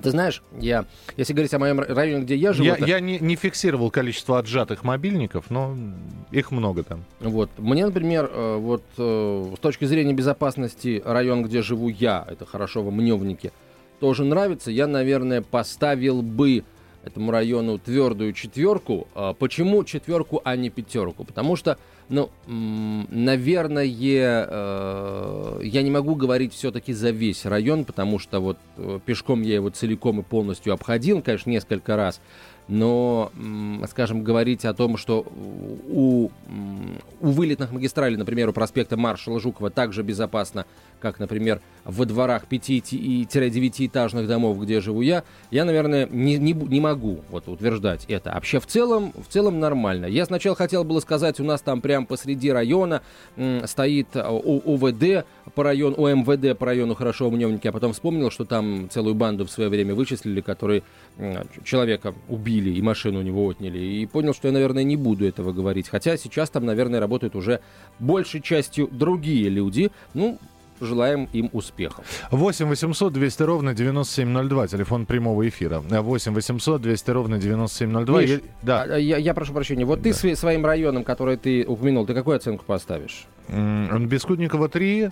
Ты 0.00 0.10
знаешь, 0.10 0.42
я, 0.58 0.84
если 1.16 1.32
говорить 1.32 1.52
о 1.52 1.58
моем 1.58 1.80
районе, 1.80 2.22
где 2.22 2.36
я 2.36 2.52
живу, 2.52 2.66
Я, 2.66 2.76
я 2.76 3.00
не, 3.00 3.18
не 3.18 3.34
фиксировал 3.34 3.90
количество 3.90 4.38
отжатых 4.38 4.84
мобильников, 4.84 5.50
но 5.50 5.76
их 6.30 6.52
много 6.52 6.84
там. 6.84 7.04
Вот. 7.18 7.50
Мне, 7.58 7.84
например, 7.84 8.30
э, 8.32 8.56
вот 8.56 8.84
э, 8.96 9.54
с 9.56 9.58
точки 9.58 9.86
зрения 9.86 10.12
безопасности 10.12 11.02
район, 11.04 11.42
где 11.42 11.62
живу 11.62 11.88
я, 11.88 12.24
это 12.30 12.46
хорошо 12.46 12.82
в 12.82 12.92
Мневнике, 12.92 13.52
тоже 13.98 14.24
нравится. 14.24 14.70
Я, 14.70 14.86
наверное, 14.86 15.42
поставил 15.42 16.22
бы 16.22 16.64
этому 17.04 17.30
району 17.30 17.78
твердую 17.78 18.32
четверку. 18.32 19.08
А 19.14 19.34
Почему 19.34 19.84
четверку, 19.84 20.40
а 20.44 20.56
не 20.56 20.70
пятерку? 20.70 21.24
Потому 21.24 21.56
что, 21.56 21.78
ну, 22.08 22.30
наверное, 22.46 23.84
э, 23.86 25.60
я 25.62 25.82
не 25.82 25.90
могу 25.90 26.14
говорить 26.14 26.52
все-таки 26.54 26.92
за 26.92 27.10
весь 27.10 27.44
район, 27.44 27.84
потому 27.84 28.18
что 28.18 28.40
вот 28.40 28.58
э, 28.76 29.00
пешком 29.04 29.42
я 29.42 29.54
его 29.54 29.70
целиком 29.70 30.20
и 30.20 30.22
полностью 30.22 30.72
обходил, 30.72 31.22
конечно, 31.22 31.50
несколько 31.50 31.96
раз. 31.96 32.20
Но, 32.70 33.32
скажем, 33.90 34.22
говорить 34.22 34.64
о 34.64 34.72
том, 34.72 34.96
что 34.96 35.26
у, 35.88 36.30
у 37.20 37.28
вылетных 37.28 37.72
магистралей, 37.72 38.16
например, 38.16 38.48
у 38.48 38.52
проспекта 38.52 38.96
Маршала 38.96 39.40
Жукова 39.40 39.70
также 39.70 40.04
безопасно, 40.04 40.64
как, 41.00 41.18
например, 41.18 41.60
во 41.84 42.04
дворах 42.04 42.44
5-9-этажных 42.48 44.28
домов, 44.28 44.60
где 44.60 44.80
живу 44.80 45.00
я, 45.00 45.24
я, 45.50 45.64
наверное, 45.64 46.06
не, 46.06 46.38
не, 46.38 46.52
не 46.52 46.80
могу 46.80 47.20
вот, 47.30 47.48
утверждать 47.48 48.04
это. 48.06 48.30
Вообще, 48.32 48.60
в 48.60 48.66
целом, 48.66 49.12
в 49.16 49.32
целом 49.32 49.58
нормально. 49.58 50.06
Я 50.06 50.24
сначала 50.24 50.54
хотел 50.54 50.84
было 50.84 51.00
сказать, 51.00 51.40
у 51.40 51.44
нас 51.44 51.62
там 51.62 51.80
прямо 51.80 52.06
посреди 52.06 52.52
района 52.52 53.02
м, 53.36 53.66
стоит 53.66 54.14
УВД 54.14 55.24
по 55.56 55.64
району, 55.64 55.96
УМВД 55.96 56.56
по 56.56 56.66
району 56.66 56.94
хорошо 56.94 57.26
умневники, 57.26 57.66
а 57.66 57.72
потом 57.72 57.94
вспомнил, 57.94 58.30
что 58.30 58.44
там 58.44 58.88
целую 58.90 59.16
банду 59.16 59.44
в 59.44 59.50
свое 59.50 59.68
время 59.68 59.94
вычислили, 59.96 60.40
которые 60.40 60.84
м, 61.18 61.48
человека 61.64 62.14
убили 62.28 62.59
и 62.68 62.82
машину 62.82 63.20
у 63.20 63.22
него 63.22 63.46
отняли. 63.46 63.78
И 63.78 64.04
понял, 64.04 64.34
что 64.34 64.48
я, 64.48 64.52
наверное, 64.52 64.82
не 64.82 64.96
буду 64.96 65.26
этого 65.26 65.52
говорить. 65.52 65.88
Хотя 65.88 66.18
сейчас 66.18 66.50
там, 66.50 66.66
наверное, 66.66 67.00
работают 67.00 67.34
уже 67.34 67.60
большей 67.98 68.42
частью 68.42 68.88
другие 68.92 69.48
люди. 69.48 69.90
Ну, 70.12 70.38
желаем 70.80 71.28
им 71.32 71.48
успехов. 71.52 72.04
8 72.30 72.66
800 72.66 73.12
200 73.12 73.42
ровно 73.42 73.74
9702, 73.74 74.66
телефон 74.68 75.06
прямого 75.06 75.48
эфира. 75.48 75.80
8 75.80 76.34
800 76.34 76.82
200 76.82 77.10
ровно 77.10 77.38
9702. 77.38 78.20
Миш, 78.20 78.30
я, 78.30 78.40
да. 78.62 78.82
А, 78.82 78.96
я, 78.98 79.16
я 79.16 79.34
прошу 79.34 79.52
прощения, 79.54 79.84
вот 79.84 80.02
да. 80.02 80.12
ты 80.12 80.36
своим 80.36 80.66
районом, 80.66 81.04
который 81.04 81.36
ты 81.36 81.64
упомянул, 81.66 82.06
ты 82.06 82.14
какую 82.14 82.36
оценку 82.36 82.64
поставишь? 82.64 83.26
Бескудникова 83.48 84.68
3, 84.68 85.10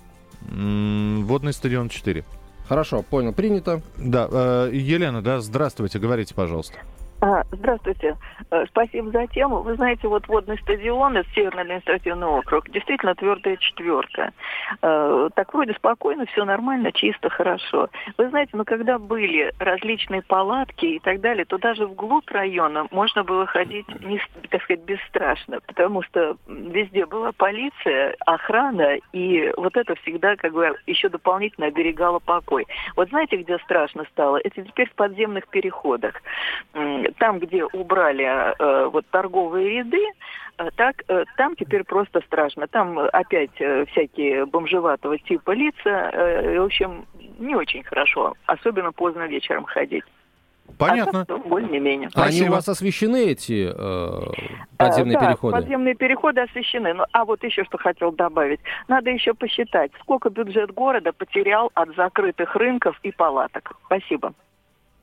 Водный 0.51 1.53
стадион 1.53 1.89
4. 1.89 2.25
Хорошо, 2.69 3.03
понял, 3.03 3.33
принято. 3.33 3.81
Да, 3.97 4.29
э, 4.31 4.71
Елена, 4.73 5.23
да, 5.23 5.41
здравствуйте, 5.41 5.99
говорите, 5.99 6.35
пожалуйста. 6.35 6.77
А, 7.21 7.43
здравствуйте. 7.51 8.17
Э, 8.53 8.65
спасибо 8.69 9.11
за 9.11 9.27
тему. 9.27 9.63
Вы 9.63 9.75
знаете, 9.75 10.07
вот 10.07 10.29
водный 10.29 10.57
стадион, 10.59 11.17
это 11.17 11.29
Северный 11.35 11.63
административный 11.63 12.29
округ, 12.29 12.71
действительно 12.71 13.17
твердая 13.17 13.57
четверка. 13.57 14.33
Э, 14.83 15.29
так 15.35 15.53
вроде 15.53 15.73
спокойно, 15.75 16.27
все 16.27 16.45
нормально, 16.45 16.93
чисто, 16.93 17.29
хорошо. 17.29 17.89
Вы 18.17 18.29
знаете, 18.29 18.53
ну 18.55 18.65
когда 18.65 19.01
были 19.01 19.53
различные 19.59 20.23
палатки 20.23 20.87
и 20.87 20.99
так 21.01 21.21
далее, 21.21 21.45
то 21.45 21.59
даже 21.59 21.87
вглубь 21.87 22.31
района 22.31 22.87
можно 22.93 23.25
было 23.25 23.47
ходить, 23.47 23.87
не, 24.01 24.21
так 24.51 24.63
сказать, 24.63 24.85
бесстрашно, 24.85 25.59
потому 25.67 26.03
что 26.03 26.37
везде 26.47 27.05
была 27.05 27.33
полиция, 27.33 28.15
охрана, 28.27 28.97
и 29.13 29.53
вот 29.57 29.77
это 29.77 29.97
всегда 29.97 30.37
как 30.37 30.53
бы 30.53 30.77
еще 30.87 31.09
дополнительно 31.09 31.67
оберегало 31.67 32.21
покой. 32.21 32.67
Вот 32.95 33.09
знаете, 33.09 33.39
где 33.39 33.59
страшно 33.59 34.05
стало? 34.13 34.39
Это 34.45 34.63
теперь 34.63 34.89
в 34.89 34.95
подземных 34.95 35.49
переходах 35.49 36.15
там, 37.19 37.39
где 37.39 37.65
убрали 37.65 38.25
э, 38.25 38.89
вот 38.89 39.07
торговые 39.11 39.79
ряды, 39.79 40.05
э, 40.59 40.69
так 40.77 41.03
э, 41.09 41.25
там 41.37 41.57
теперь 41.57 41.85
просто 41.85 42.21
страшно. 42.27 42.67
Там 42.67 42.99
опять 42.99 43.61
э, 43.61 43.85
всякие 43.87 44.47
бомжеватого 44.47 45.19
типа 45.19 45.53
лица. 45.53 46.11
Э, 46.13 46.59
в 46.61 46.65
общем, 46.65 47.07
не 47.39 47.55
очень 47.55 47.83
хорошо, 47.83 48.35
особенно 48.47 48.93
поздно 48.93 49.27
вечером 49.27 49.65
ходить. 49.65 50.05
Понятно. 50.77 51.25
А 51.27 51.39
более-менее. 51.39 52.11
А 52.15 52.25
они 52.25 52.43
у 52.43 52.51
вас 52.51 52.69
освещены, 52.69 53.31
эти 53.31 53.73
э, 53.75 54.21
подземные 54.77 55.17
а, 55.17 55.21
да, 55.21 55.27
переходы? 55.27 55.57
подземные 55.57 55.95
переходы 55.95 56.41
освещены. 56.43 56.93
Ну, 56.95 57.05
а 57.13 57.25
вот 57.25 57.43
еще 57.43 57.65
что 57.65 57.79
хотел 57.79 58.13
добавить. 58.13 58.61
Надо 58.87 59.11
еще 59.11 59.33
посчитать, 59.35 59.91
сколько 60.01 60.29
бюджет 60.29 60.73
города 60.73 61.13
потерял 61.13 61.71
от 61.75 61.95
закрытых 61.97 62.55
рынков 62.55 62.99
и 63.03 63.11
палаток. 63.13 63.73
Спасибо. 63.87 64.35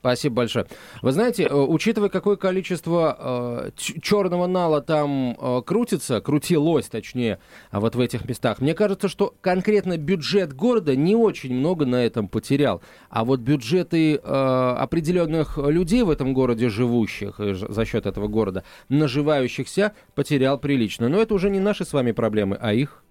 Спасибо 0.00 0.36
большое. 0.36 0.66
Вы 1.02 1.12
знаете, 1.12 1.44
э, 1.44 1.54
учитывая, 1.54 2.08
какое 2.08 2.36
количество 2.36 3.16
э, 3.18 3.70
черного 3.76 4.46
нала 4.46 4.80
там 4.80 5.36
э, 5.38 5.62
крутится, 5.66 6.20
крутилось, 6.20 6.86
точнее, 6.86 7.38
а 7.70 7.80
вот 7.80 7.96
в 7.96 8.00
этих 8.00 8.28
местах, 8.28 8.60
мне 8.60 8.74
кажется, 8.74 9.08
что 9.08 9.34
конкретно 9.40 9.96
бюджет 9.96 10.52
города 10.52 10.94
не 10.94 11.16
очень 11.16 11.54
много 11.54 11.86
на 11.86 12.04
этом 12.04 12.28
потерял. 12.28 12.82
А 13.10 13.24
вот 13.24 13.40
бюджеты 13.40 14.14
э, 14.14 14.18
определенных 14.18 15.58
людей 15.58 16.02
в 16.02 16.10
этом 16.10 16.34
городе 16.34 16.68
живущих, 16.68 17.40
э, 17.40 17.54
за 17.54 17.84
счет 17.84 18.06
этого 18.06 18.28
города, 18.28 18.62
наживающихся, 18.88 19.92
потерял 20.14 20.58
прилично. 20.58 21.08
Но 21.08 21.20
это 21.20 21.34
уже 21.34 21.50
не 21.50 21.58
наши 21.58 21.84
с 21.84 21.92
вами 21.92 22.12
проблемы, 22.12 22.56
а 22.60 22.72
их. 22.72 23.02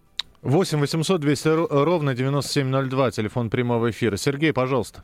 8 0.43 0.79
800 0.79 1.19
200 1.19 1.83
ровно 1.83 2.13
9702, 2.13 3.11
телефон 3.11 3.49
прямого 3.49 3.89
эфира. 3.89 4.15
Сергей, 4.15 4.53
пожалуйста. 4.53 5.03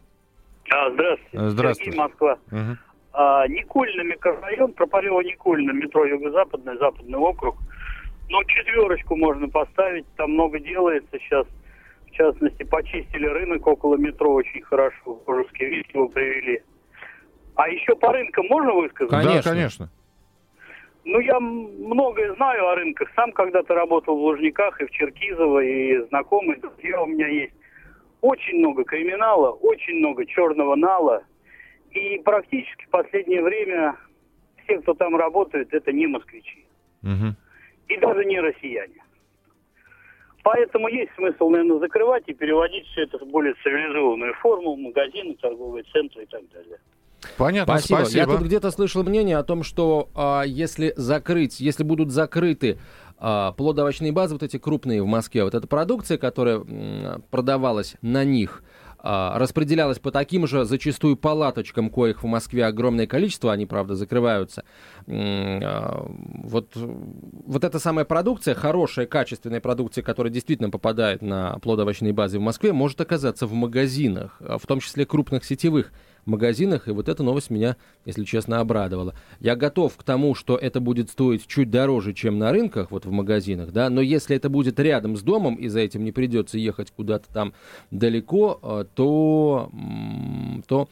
А, 0.71 0.89
здравствуйте. 0.91 1.49
Здравствуйте. 1.49 1.91
Сергей, 1.91 1.99
Москва. 1.99 2.37
Угу. 2.51 2.77
А, 3.13 3.47
Никольный 3.47 4.05
микрорайон, 4.05 4.73
Пропалево 4.73 5.21
Никольный, 5.21 5.73
метро 5.73 6.05
Юго-Западный, 6.05 6.77
Западный 6.77 7.19
округ. 7.19 7.57
Ну, 8.29 8.43
четверочку 8.45 9.17
можно 9.17 9.49
поставить, 9.49 10.05
там 10.15 10.31
много 10.31 10.59
делается 10.59 11.19
сейчас. 11.19 11.45
В 12.07 12.11
частности, 12.11 12.63
почистили 12.63 13.25
рынок 13.25 13.67
около 13.67 13.97
метро 13.97 14.33
очень 14.33 14.61
хорошо, 14.61 15.21
русский 15.27 15.65
вид 15.65 15.87
его 15.93 16.07
привели. 16.07 16.61
А 17.55 17.67
еще 17.67 17.95
по 17.95 18.13
рынкам 18.13 18.47
можно 18.47 18.73
высказать? 18.73 19.11
Конечно. 19.11 19.43
Да, 19.43 19.49
конечно. 19.49 19.89
Ну, 21.03 21.19
я 21.19 21.39
многое 21.39 22.33
знаю 22.35 22.67
о 22.67 22.75
рынках. 22.75 23.09
Сам 23.15 23.31
когда-то 23.33 23.73
работал 23.73 24.15
в 24.15 24.21
Лужниках 24.21 24.79
и 24.79 24.85
в 24.85 24.91
Черкизово, 24.91 25.59
и 25.59 26.07
знакомые 26.07 26.59
друзья 26.59 27.01
у 27.01 27.07
меня 27.07 27.27
есть 27.27 27.53
очень 28.21 28.59
много 28.59 28.83
криминала, 28.83 29.51
очень 29.51 29.95
много 29.97 30.25
черного 30.25 30.75
нала. 30.75 31.23
И 31.91 32.21
практически 32.23 32.85
в 32.85 32.89
последнее 32.89 33.41
время 33.41 33.95
все, 34.63 34.79
кто 34.79 34.93
там 34.93 35.15
работает, 35.15 35.73
это 35.73 35.91
не 35.91 36.07
москвичи. 36.07 36.65
Угу. 37.03 37.35
И 37.89 37.97
даже 37.97 38.25
не 38.25 38.39
россияне. 38.39 39.03
Поэтому 40.43 40.87
есть 40.87 41.11
смысл, 41.15 41.49
наверное, 41.49 41.79
закрывать 41.79 42.23
и 42.27 42.33
переводить 42.33 42.85
все 42.87 43.03
это 43.03 43.19
в 43.19 43.27
более 43.27 43.53
цивилизованную 43.63 44.33
форму, 44.35 44.75
магазины, 44.75 45.35
торговые 45.35 45.83
центры 45.91 46.23
и 46.23 46.25
так 46.25 46.41
далее. 46.51 46.79
Понятно, 47.37 47.77
спасибо. 47.77 47.99
спасибо. 47.99 48.19
Я 48.19 48.25
тут 48.25 48.47
где-то 48.47 48.71
слышал 48.71 49.03
мнение 49.03 49.37
о 49.37 49.43
том, 49.43 49.61
что 49.61 50.09
а, 50.15 50.41
если 50.43 50.93
закрыть, 50.95 51.59
если 51.59 51.83
будут 51.83 52.09
закрыты 52.09 52.79
плодоовощные 53.21 54.11
базы, 54.11 54.35
вот 54.35 54.43
эти 54.43 54.57
крупные 54.57 55.03
в 55.03 55.07
Москве, 55.07 55.43
вот 55.43 55.53
эта 55.55 55.67
продукция, 55.67 56.17
которая 56.17 56.63
продавалась 57.29 57.95
на 58.01 58.23
них, 58.23 58.63
а, 59.03 59.37
распределялась 59.39 59.97
по 59.97 60.11
таким 60.11 60.45
же 60.45 60.63
зачастую 60.63 61.17
палаточкам, 61.17 61.89
коих 61.89 62.21
в 62.21 62.27
Москве 62.27 62.65
огромное 62.65 63.07
количество, 63.07 63.51
они, 63.51 63.65
правда, 63.65 63.95
закрываются. 63.95 64.63
А, 65.07 66.05
вот, 66.07 66.75
вот 66.75 67.63
эта 67.63 67.79
самая 67.79 68.05
продукция, 68.05 68.53
хорошая, 68.53 69.07
качественная 69.07 69.59
продукция, 69.59 70.03
которая 70.03 70.31
действительно 70.31 70.69
попадает 70.69 71.23
на 71.23 71.57
плодоовощные 71.59 72.13
базы 72.13 72.37
в 72.37 72.43
Москве, 72.43 72.73
может 72.73 73.01
оказаться 73.01 73.47
в 73.47 73.53
магазинах, 73.53 74.37
в 74.39 74.67
том 74.67 74.79
числе 74.79 75.05
крупных 75.05 75.45
сетевых 75.45 75.91
магазинах, 76.25 76.87
и 76.87 76.91
вот 76.91 77.09
эта 77.09 77.23
новость 77.23 77.49
меня, 77.49 77.75
если 78.05 78.23
честно, 78.23 78.59
обрадовала. 78.59 79.15
Я 79.39 79.55
готов 79.55 79.95
к 79.97 80.03
тому, 80.03 80.35
что 80.35 80.55
это 80.57 80.79
будет 80.79 81.09
стоить 81.09 81.47
чуть 81.47 81.69
дороже, 81.69 82.13
чем 82.13 82.37
на 82.39 82.51
рынках, 82.51 82.91
вот 82.91 83.05
в 83.05 83.11
магазинах, 83.11 83.71
да, 83.71 83.89
но 83.89 84.01
если 84.01 84.35
это 84.35 84.49
будет 84.49 84.79
рядом 84.79 85.17
с 85.17 85.21
домом, 85.21 85.55
и 85.55 85.67
за 85.67 85.79
этим 85.79 86.03
не 86.03 86.11
придется 86.11 86.57
ехать 86.57 86.91
куда-то 86.91 87.31
там 87.33 87.53
далеко, 87.91 88.59
э, 88.61 88.85
то, 88.95 89.71
то 90.67 90.89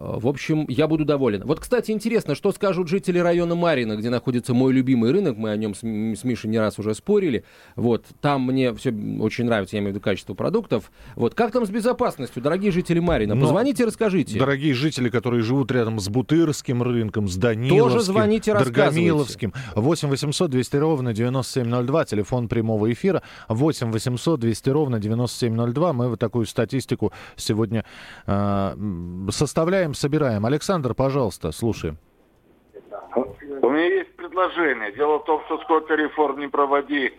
в 0.00 0.26
общем, 0.28 0.64
я 0.66 0.88
буду 0.88 1.04
доволен. 1.04 1.42
Вот, 1.44 1.60
кстати, 1.60 1.90
интересно, 1.90 2.34
что 2.34 2.52
скажут 2.52 2.88
жители 2.88 3.18
района 3.18 3.54
Марина, 3.54 3.96
где 3.96 4.08
находится 4.08 4.54
мой 4.54 4.72
любимый 4.72 5.12
рынок. 5.12 5.36
Мы 5.36 5.50
о 5.50 5.56
нем 5.58 5.74
с, 5.74 5.80
с 5.80 6.24
Мишей 6.24 6.48
не 6.48 6.58
раз 6.58 6.78
уже 6.78 6.94
спорили. 6.94 7.44
Вот, 7.76 8.06
там 8.22 8.46
мне 8.46 8.72
все 8.74 8.94
очень 9.20 9.44
нравится, 9.44 9.76
я 9.76 9.80
имею 9.80 9.92
в 9.92 9.96
виду 9.96 10.02
качество 10.02 10.32
продуктов. 10.32 10.90
Вот, 11.16 11.34
как 11.34 11.52
там 11.52 11.66
с 11.66 11.70
безопасностью, 11.70 12.42
дорогие 12.42 12.72
жители 12.72 12.98
Марина? 12.98 13.34
Ну, 13.34 13.42
Позвоните, 13.42 13.84
расскажите. 13.84 14.38
Дорогие 14.38 14.72
жители, 14.72 15.10
которые 15.10 15.42
живут 15.42 15.70
рядом 15.70 16.00
с 16.00 16.08
Бутырским 16.08 16.82
рынком, 16.82 17.28
с 17.28 17.36
Даниловским, 17.36 17.78
Тоже 17.78 18.00
звоните, 18.00 18.54
Доргомиловским. 18.54 19.52
8 19.74 20.08
800 20.08 20.50
200 20.50 20.76
ровно 20.78 21.12
9702, 21.12 22.04
телефон 22.06 22.48
прямого 22.48 22.90
эфира. 22.90 23.22
8 23.48 23.92
800 23.92 24.40
200 24.40 24.70
ровно 24.70 24.98
9702. 24.98 25.92
Мы 25.92 26.08
вот 26.08 26.18
такую 26.18 26.46
статистику 26.46 27.12
сегодня 27.36 27.84
э, 28.26 28.76
составляем 29.30 29.89
Проверяем, 29.90 29.94
собираем. 29.94 30.46
Александр, 30.46 30.94
пожалуйста, 30.94 31.52
слушаем. 31.52 31.98
У 33.14 33.70
меня 33.70 33.86
есть 33.86 34.14
предложение. 34.16 34.92
Дело 34.92 35.18
в 35.18 35.24
том, 35.24 35.42
что 35.46 35.58
сколько 35.62 35.94
реформ 35.94 36.38
не 36.38 36.48
проводи, 36.48 37.12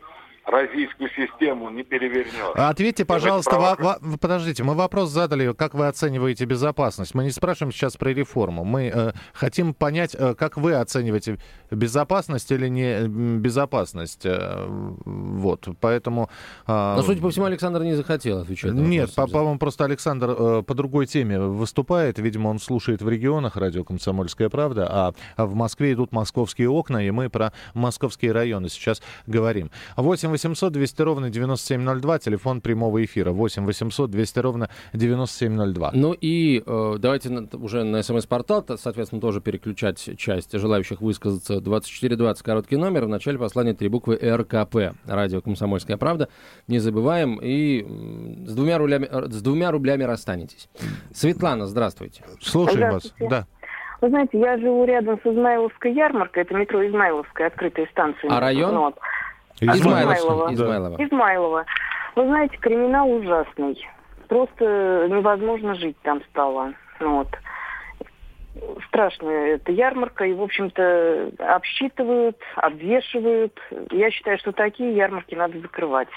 российскую 0.46 1.10
систему 1.12 1.70
не 1.70 1.84
перевернет. 1.84 2.56
Ответьте, 2.56 3.06
пожалуйста, 3.06 3.58
во- 3.60 3.76
во- 3.76 4.18
подождите, 4.18 4.64
мы 4.64 4.74
вопрос 4.74 5.10
задали, 5.10 5.54
как 5.54 5.74
вы 5.76 5.88
оцениваете 5.88 6.46
безопасность. 6.46 7.14
Мы 7.14 7.24
не 7.24 7.32
спрашиваем 7.32 7.72
сейчас 7.72 7.96
про 7.96 8.10
реформу. 8.10 8.64
Мы 8.64 8.92
э, 8.94 9.12
хотим 9.34 9.74
понять, 9.74 10.16
э, 10.18 10.34
как 10.36 10.58
вы 10.58 10.74
оцениваете 10.74 11.38
безопасность 11.70 12.52
или 12.52 12.68
не 12.68 13.04
м, 13.04 13.40
безопасность. 13.40 14.26
Э, 14.26 14.66
вот, 15.06 15.68
поэтому... 15.80 16.30
э, 16.68 16.94
Но, 16.98 17.04
судя 17.04 17.22
по 17.22 17.30
всему, 17.30 17.46
Александр 17.46 17.84
не 17.84 17.94
захотел 17.94 18.40
отвечать. 18.40 18.74
на 18.74 18.80
Нет, 18.82 19.14
по- 19.16 19.28
по-моему, 19.28 19.60
просто 19.60 19.86
Александр 19.86 20.36
э, 20.38 20.64
по 20.66 20.74
другой 20.74 21.06
теме 21.06 21.40
выступает. 21.40 22.18
Видимо, 22.20 22.50
он 22.50 22.60
слушает 22.60 23.02
в 23.02 23.08
регионах 23.10 23.56
радио 23.58 23.84
«Комсомольская 23.84 24.50
правда», 24.50 24.88
а, 24.90 25.14
а 25.38 25.46
в 25.46 25.54
Москве 25.56 25.94
идут 25.94 26.12
московские 26.12 26.70
окна, 26.70 27.06
и 27.06 27.12
мы 27.12 27.30
про 27.30 27.54
московские 27.74 28.32
районы 28.32 28.68
сейчас 28.70 29.02
говорим. 29.28 29.72
8 29.96 30.31
800 30.32 30.74
200 30.74 31.02
ровно 31.02 31.30
9702, 31.30 32.20
телефон 32.20 32.62
прямого 32.62 33.04
эфира. 33.04 33.32
8 33.32 33.66
800 33.66 34.10
200 34.10 34.40
ровно 34.40 34.70
9702. 34.94 35.92
Ну 35.94 36.14
и 36.20 36.64
э, 36.66 36.96
давайте 37.00 37.30
на- 37.30 37.48
уже 37.58 37.84
на 37.84 38.02
смс-портал, 38.04 38.62
то, 38.64 38.78
соответственно, 38.78 39.22
тоже 39.22 39.42
переключать 39.42 40.10
часть 40.18 40.58
желающих 40.58 41.02
высказаться. 41.02 41.62
2420, 41.62 42.44
короткий 42.44 42.78
номер, 42.78 43.06
в 43.06 43.10
начале 43.10 43.38
послания 43.38 43.74
три 43.74 43.88
буквы 43.90 44.16
РКП. 44.16 44.96
Радио 45.06 45.42
«Комсомольская 45.42 45.98
правда». 45.98 46.30
Не 46.68 46.80
забываем. 46.80 47.40
И 47.42 47.86
с 48.48 48.54
двумя, 48.56 48.78
рулями, 48.78 49.08
э, 49.10 49.28
с 49.30 49.42
двумя 49.42 49.72
рублями 49.72 50.04
расстанетесь. 50.04 50.70
Светлана, 51.14 51.68
здравствуйте. 51.68 52.24
Слушаем 52.42 52.92
вас. 52.92 53.04
Здравствуйте. 53.04 53.30
Да. 53.30 53.48
Вы 54.02 54.10
знаете, 54.10 54.40
я 54.40 54.58
живу 54.58 54.84
рядом 54.86 55.20
с 55.24 55.28
Измайловской 55.28 55.94
ярмаркой, 55.94 56.42
это 56.42 56.56
метро 56.56 56.84
Измайловская, 56.88 57.46
открытая 57.48 57.86
станция. 57.92 58.32
А 58.32 58.40
район? 58.40 58.74
Ну, 58.74 58.82
вот. 58.86 58.96
Измайловский. 59.62 60.26
Измайлова. 60.26 60.54
Измайлова. 60.54 61.04
Измайлова. 61.04 61.66
Вы 62.16 62.26
знаете, 62.26 62.58
криминал 62.58 63.10
ужасный. 63.10 63.88
Просто 64.28 65.08
невозможно 65.10 65.76
жить 65.76 65.98
там 66.04 66.22
стало. 66.30 66.74
Ну 67.00 67.18
Вот. 67.18 67.28
Страшная 68.88 69.56
эта 69.56 69.72
ярмарка, 69.72 70.26
и, 70.26 70.34
в 70.34 70.42
общем-то, 70.42 71.32
обсчитывают, 71.40 72.38
обвешивают. 72.58 73.58
Я 73.92 74.12
считаю, 74.12 74.38
что 74.40 74.52
такие 74.52 74.94
ярмарки 74.94 75.36
надо 75.36 75.60
закрывать. 75.60 76.10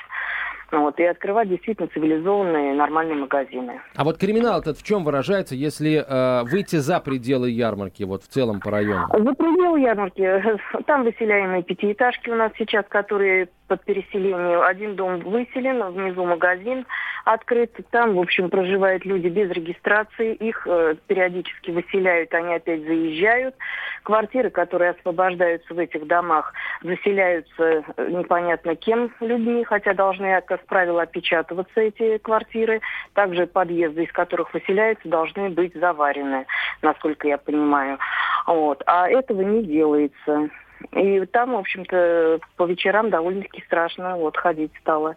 Ну 0.73 0.83
Вот, 0.83 0.99
и 0.99 1.05
открывать 1.05 1.49
действительно 1.49 1.89
цивилизованные, 1.89 2.75
нормальные 2.75 3.17
магазины. 3.17 3.81
А 3.95 4.05
вот 4.05 4.19
криминал 4.19 4.61
этот 4.61 4.79
в 4.79 4.83
чем 4.83 5.05
выражается, 5.05 5.55
если 5.55 6.05
э, 6.07 6.45
выйти 6.45 6.77
за 6.77 7.01
пределы 7.01 7.51
ярмарки, 7.51 8.03
вот 8.03 8.23
в 8.23 8.29
целом 8.29 8.61
по 8.61 8.71
району? 8.71 9.07
За 9.11 9.35
пределы 9.35 9.81
ярмарки, 9.81 10.43
там 10.87 11.05
выселяемые 11.05 11.63
пятиэтажки 11.63 12.31
у 12.31 12.35
нас 12.35 12.53
сейчас, 12.59 12.85
которые 12.89 13.49
под 13.67 13.85
переселением. 13.85 14.63
Один 14.63 14.97
дом 14.97 15.21
выселен, 15.21 15.83
внизу 15.93 16.25
магазин 16.25 16.87
открыт. 17.25 17.73
Там, 17.91 18.15
в 18.15 18.21
общем, 18.21 18.51
проживают 18.51 19.05
люди 19.05 19.29
без 19.29 19.51
регистрации. 19.51 20.35
Их 20.35 20.67
э, 20.67 20.97
периодически 21.07 21.71
выселяют, 21.71 22.33
они 22.35 22.55
опять 22.55 22.83
заезжают. 22.83 23.55
Квартиры, 24.03 24.51
которые 24.51 24.91
освобождаются 24.91 25.73
в 25.73 25.79
этих 25.79 26.07
домах, 26.07 26.53
заселяются 26.83 27.63
э, 27.97 28.11
непонятно 28.11 28.77
кем 28.77 29.11
людьми, 29.21 29.65
хотя 29.65 29.95
должны, 29.95 30.37
как 30.57 30.67
правило, 30.67 31.03
опечатываться 31.03 31.81
эти 31.81 32.19
квартиры. 32.19 32.81
Также 33.13 33.47
подъезды, 33.47 34.05
из 34.05 34.13
которых 34.13 34.55
выселяются, 34.55 35.09
должны 35.09 35.51
быть 35.51 35.75
заварены, 35.75 36.47
насколько 36.81 37.27
я 37.27 37.39
понимаю. 37.39 37.99
Вот. 38.47 38.83
А 38.87 39.09
этого 39.09 39.43
не 39.43 39.65
делается. 39.65 40.51
И 40.93 41.25
там, 41.27 41.53
в 41.53 41.59
общем-то, 41.59 42.39
по 42.57 42.67
вечерам 42.67 43.11
довольно-таки 43.11 43.63
страшно 43.67 44.17
вот 44.17 44.37
ходить 44.37 44.71
стало. 44.81 45.17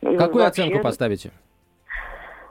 И 0.00 0.16
Какую 0.16 0.44
вообще- 0.44 0.62
оценку 0.62 0.80
поставите? 0.80 1.32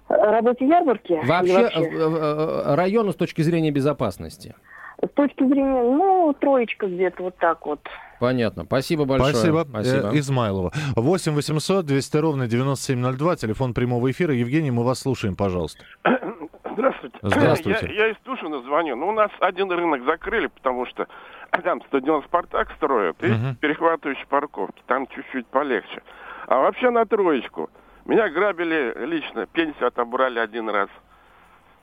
Работе 0.09 0.65
ярмарки? 0.65 1.13
Или 1.13 1.25
Вообще, 1.25 1.53
э, 1.53 1.81
э, 1.81 1.89
э, 1.91 2.75
району 2.75 3.11
с 3.11 3.15
точки 3.15 3.41
зрения 3.41 3.71
безопасности. 3.71 4.55
С 5.03 5.09
точки 5.13 5.43
зрения, 5.47 5.81
ну, 5.83 6.35
троечка 6.39 6.87
где-то 6.87 7.23
вот 7.23 7.37
так 7.37 7.65
вот. 7.65 7.79
Понятно. 8.19 8.63
Спасибо 8.63 9.05
большое. 9.05 9.33
Спасибо. 9.33 9.65
Спасибо. 9.69 10.07
Э, 10.11 10.17
Измайлова. 10.17 10.71
8 10.95 11.33
800 11.33 11.85
200 11.85 12.17
ровно 12.17 12.47
9702, 12.47 13.35
телефон 13.35 13.73
прямого 13.75 14.09
эфира. 14.09 14.33
Евгений, 14.33 14.71
мы 14.71 14.83
вас 14.83 14.99
слушаем, 14.99 15.35
пожалуйста. 15.35 15.83
Здравствуйте. 16.73 17.17
Здравствуйте. 17.21 17.87
Я, 17.93 18.05
я 18.07 18.11
из 18.11 18.17
Тушина 18.23 18.61
звоню. 18.61 18.95
Ну, 18.95 19.07
у 19.09 19.11
нас 19.11 19.29
один 19.39 19.71
рынок 19.71 20.03
закрыли, 20.03 20.47
потому 20.47 20.85
что 20.87 21.07
там 21.63 21.81
стадион 21.87 22.23
«Спартак» 22.23 22.71
строят 22.77 23.21
и 23.23 23.27
Мгм. 23.27 23.55
перехватывающие 23.57 24.25
парковки. 24.27 24.81
Там 24.87 25.05
чуть-чуть 25.07 25.45
полегче. 25.47 26.01
А 26.47 26.57
вообще 26.59 26.89
на 26.89 27.05
троечку. 27.05 27.69
Меня 28.05 28.29
грабили 28.29 28.95
лично, 29.05 29.45
пенсию 29.47 29.87
отобрали 29.87 30.39
один 30.39 30.69
раз. 30.69 30.89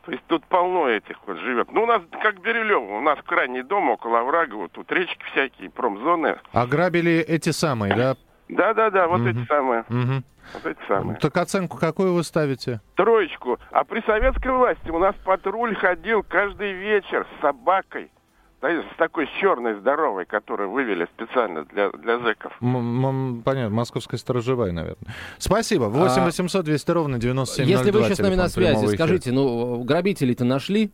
То 0.05 0.13
есть 0.13 0.25
тут 0.27 0.45
полно 0.47 0.89
этих 0.89 1.17
вот 1.27 1.39
живет. 1.39 1.73
Ну, 1.73 1.85
у 1.85 1.87
нас 1.87 2.03
как 2.23 2.41
Бирюлево, 2.41 2.99
у 2.99 3.01
нас 3.01 3.19
крайний 3.25 3.63
дом 3.63 3.89
около 3.91 4.21
оврага, 4.21 4.55
вот 4.55 4.73
тут 4.73 4.91
речки 4.93 5.23
всякие, 5.33 5.71
промзоны. 5.71 6.39
Ограбили 6.53 7.13
эти 7.27 7.51
самые, 7.51 7.95
да? 7.95 8.17
Да-да-да, 8.49 9.09
вот 9.09 9.23
эти 9.23 9.43
самые, 9.47 9.85
вот 9.89 10.67
эти 10.67 10.79
самые. 10.87 11.17
Так 11.17 11.37
оценку 11.39 11.79
какую 11.79 12.13
вы 12.13 12.23
ставите? 12.23 12.81
Троечку. 12.97 13.59
А 13.71 13.85
при 13.85 14.03
советской 14.03 14.53
власти 14.53 14.91
у 14.91 14.99
нас 14.99 15.15
патруль 15.25 15.75
ходил 15.75 16.23
каждый 16.23 16.73
вечер 16.73 17.27
с 17.39 17.41
собакой. 17.41 18.11
С 18.65 18.97
такой 18.97 19.29
черной, 19.41 19.75
здоровой, 19.75 20.25
которую 20.25 20.71
вывели 20.71 21.05
специально 21.17 21.65
для, 21.67 21.91
для 21.91 22.19
зэков. 22.19 22.53
М- 22.63 23.05
м- 23.05 23.43
понятно, 23.43 23.75
московская 23.75 24.17
сторожевая, 24.17 24.73
наверное. 24.73 25.13
Спасибо. 25.39 25.85
8 25.85 26.23
А, 26.23 26.25
800 26.25 26.65
200 26.65 26.91
ровно 26.91 27.19
9702. 27.19 27.79
Если 27.79 27.91
вы 27.91 28.05
сейчас 28.05 28.19
с 28.19 28.21
нами 28.23 28.37
на 28.37 28.49
связи, 28.49 28.87
скажите, 28.87 29.33
ну, 29.33 29.83
грабителей-то 29.85 30.45
нашли? 30.45 30.91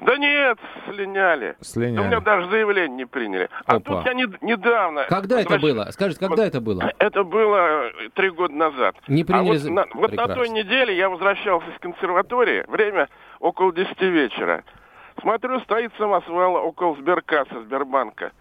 Да 0.00 0.16
нет, 0.18 0.58
слиняли. 0.90 1.56
Слиняли. 1.60 1.96
Да 1.96 2.02
у 2.02 2.04
меня 2.06 2.20
даже 2.20 2.50
заявление 2.50 2.96
не 2.96 3.04
приняли. 3.06 3.48
А 3.64 3.76
Опа. 3.76 3.96
тут 3.96 4.06
я 4.06 4.14
не- 4.14 4.26
недавно... 4.42 5.04
Когда 5.08 5.40
это 5.40 5.54
возвращ- 5.54 5.60
было? 5.62 5.88
Скажите, 5.92 6.20
когда 6.20 6.46
это 6.46 6.60
было? 6.60 6.92
Это 6.98 7.24
было 7.24 7.86
э, 7.86 8.08
три 8.14 8.30
года 8.30 8.54
назад. 8.54 8.96
Не 9.08 9.22
А 9.22 9.24
приняли 9.24 9.48
вот, 9.48 9.58
за- 9.58 9.70
на, 9.72 9.86
вот 9.94 10.12
на 10.12 10.28
той 10.28 10.48
неделе 10.48 10.96
я 10.96 11.08
возвращался 11.08 11.68
из 11.70 11.78
консерватории, 11.78 12.64
время 12.68 13.08
около 13.38 13.72
10 13.72 14.00
вечера. 14.02 14.64
Смотрю, 15.24 15.58
стоит 15.60 15.90
самосвал 15.96 16.56
около 16.56 16.94
Сберкасса, 16.96 17.62
Сбербанка. 17.62 18.32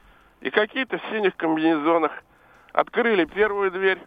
И 0.41 0.49
какие-то 0.49 0.97
в 0.97 1.01
синих 1.11 1.33
комбинезонах 1.37 2.11
открыли 2.73 3.23
первую 3.23 3.71
дверь, 3.71 3.99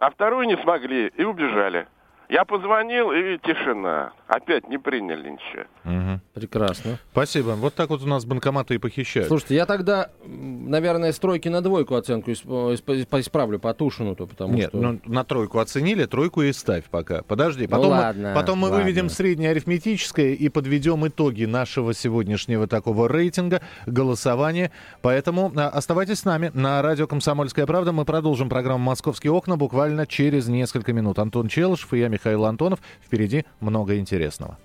а 0.00 0.10
вторую 0.10 0.48
не 0.48 0.56
смогли 0.56 1.12
и 1.16 1.22
убежали. 1.22 1.86
Я 2.28 2.44
позвонил, 2.44 3.10
и 3.10 3.38
тишина. 3.38 4.12
Опять 4.26 4.68
не 4.68 4.76
приняли 4.76 5.30
ничего. 5.30 5.64
Мгм. 5.84 6.20
Прекрасно. 6.34 6.98
Спасибо. 7.12 7.52
Вот 7.52 7.74
так 7.74 7.88
вот 7.88 8.02
у 8.02 8.06
нас 8.06 8.26
банкоматы 8.26 8.74
и 8.74 8.78
похищают. 8.78 9.28
Слушайте, 9.28 9.54
я 9.54 9.64
тогда, 9.64 10.10
наверное, 10.26 11.12
стройки 11.12 11.48
на 11.48 11.62
двойку 11.62 11.94
оценку 11.94 12.30
исп- 12.30 12.74
исп- 12.74 13.20
исправлю 13.20 13.58
по 13.58 13.72
Тушину-то, 13.72 14.26
потому 14.26 14.52
Нет, 14.54 14.68
что... 14.68 14.78
ну 14.78 15.00
на 15.06 15.24
тройку 15.24 15.58
оценили, 15.58 16.04
тройку 16.04 16.42
и 16.42 16.52
ставь 16.52 16.84
пока. 16.90 17.22
Подожди, 17.22 17.62
Ну 17.64 17.70
потом, 17.70 17.90
ладно, 17.92 18.28
мы, 18.28 18.34
потом 18.34 18.58
мы 18.58 18.68
ладно. 18.68 18.84
выведем 18.84 19.08
среднее 19.08 19.50
арифметическое 19.52 20.34
и 20.34 20.48
подведем 20.50 21.06
итоги 21.08 21.46
нашего 21.46 21.94
сегодняшнего 21.94 22.66
такого 22.66 23.08
рейтинга, 23.08 23.62
голосования. 23.86 24.70
Поэтому 25.00 25.50
а, 25.56 25.68
оставайтесь 25.68 26.18
с 26.18 26.24
нами 26.26 26.50
на 26.52 26.82
радио 26.82 27.06
«Комсомольская 27.06 27.64
правда». 27.64 27.92
Мы 27.92 28.04
продолжим 28.04 28.50
программу 28.50 28.84
«Московские 28.84 29.32
окна» 29.32 29.56
буквально 29.56 30.06
через 30.06 30.48
несколько 30.48 30.92
минут. 30.92 31.18
Антон 31.18 31.48
Челышев 31.48 31.94
и 31.94 31.98
я, 31.98 32.08
Михаил 32.18 32.46
Антонов. 32.46 32.80
Впереди 33.04 33.44
много 33.60 33.96
интересного. 33.96 34.58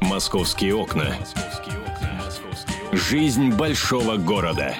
«Московские 0.00 0.74
окна». 0.74 1.14
Жизнь 2.92 3.50
большого 3.50 4.16
города. 4.16 4.74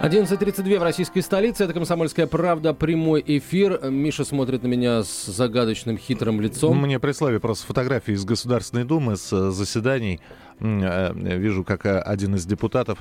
11.32 0.00 0.78
в 0.78 0.82
российской 0.82 1.22
столице. 1.22 1.64
Это 1.64 1.72
«Комсомольская 1.72 2.26
правда». 2.26 2.72
Прямой 2.72 3.24
эфир. 3.26 3.80
Миша 3.90 4.24
смотрит 4.24 4.62
на 4.62 4.66
меня 4.68 5.02
с 5.02 5.26
загадочным 5.26 5.98
хитрым 5.98 6.40
лицом. 6.40 6.78
Мне 6.80 7.00
прислали 7.00 7.38
просто 7.38 7.66
фотографии 7.66 8.12
из 8.12 8.24
Государственной 8.24 8.84
Думы 8.84 9.16
с 9.16 9.32
э, 9.32 9.50
заседаний. 9.50 10.20
М, 10.60 10.82
э, 10.82 11.36
Вижу, 11.38 11.64
как 11.64 11.84
э, 11.86 11.98
один 11.98 12.34
из 12.34 12.46
депутатов... 12.46 12.98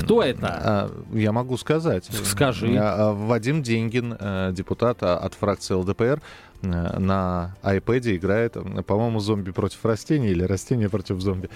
Кто 0.00 0.22
это? 0.22 0.46
а, 0.46 0.90
Я 1.12 1.32
могу 1.32 1.56
сказать. 1.56 2.04
Скажи. 2.24 2.68
Вадим 2.68 3.62
Деньгин, 3.62 4.16
э, 4.18 4.52
депутат 4.52 4.98
а, 5.02 5.16
от 5.18 5.34
фракции 5.34 5.74
ЛДПР, 5.74 6.20
э, 6.62 6.98
на 6.98 7.56
iPad 7.62 8.16
играет, 8.16 8.56
по-моему, 8.86 9.18
зомби 9.18 9.50
против 9.50 9.84
растений 9.84 10.28
или 10.28 10.44
растения 10.44 10.88
против 10.88 11.20
зомби. 11.20 11.50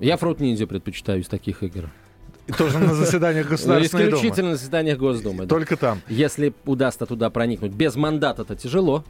Я 0.00 0.16
фрут 0.16 0.40
ниндзя 0.40 0.66
предпочитаю 0.66 1.20
из 1.20 1.28
таких 1.28 1.62
игр. 1.62 1.90
Тоже 2.58 2.78
на 2.78 2.94
заседаниях 2.94 3.48
Государственной 3.48 4.04
Думы. 4.06 4.16
Исключительно 4.16 4.50
на 4.50 4.56
заседаниях 4.56 4.98
Госдумы. 4.98 5.46
Только 5.46 5.76
там. 5.76 6.00
Если 6.08 6.52
удастся 6.64 7.06
туда 7.06 7.30
проникнуть. 7.30 7.72
Без 7.72 7.94
мандата-то 7.96 8.56
тяжело. 8.56 9.04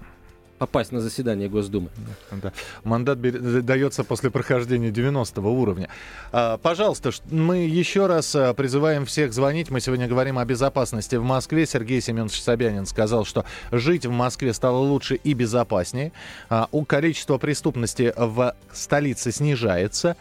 Попасть 0.60 0.92
на 0.92 1.00
заседание 1.00 1.48
Госдумы. 1.48 1.88
Да. 2.30 2.52
Мандат 2.84 3.18
дается 3.64 4.04
после 4.04 4.30
прохождения 4.30 4.90
90 4.90 5.40
уровня. 5.40 5.88
А, 6.32 6.58
пожалуйста, 6.58 7.12
мы 7.30 7.64
еще 7.64 8.06
раз 8.06 8.36
а, 8.36 8.52
призываем 8.52 9.06
всех 9.06 9.32
звонить. 9.32 9.70
Мы 9.70 9.80
сегодня 9.80 10.06
говорим 10.06 10.38
о 10.38 10.44
безопасности 10.44 11.16
в 11.16 11.24
Москве. 11.24 11.64
Сергей 11.64 12.02
Семенович 12.02 12.42
Собянин 12.42 12.84
сказал, 12.84 13.24
что 13.24 13.46
жить 13.72 14.04
в 14.04 14.10
Москве 14.10 14.52
стало 14.52 14.76
лучше 14.76 15.14
и 15.14 15.32
безопаснее. 15.32 16.12
А, 16.50 16.68
у 16.72 16.84
количества 16.84 17.38
преступности 17.38 18.12
в 18.14 18.54
столице 18.70 19.32
снижается 19.32 20.14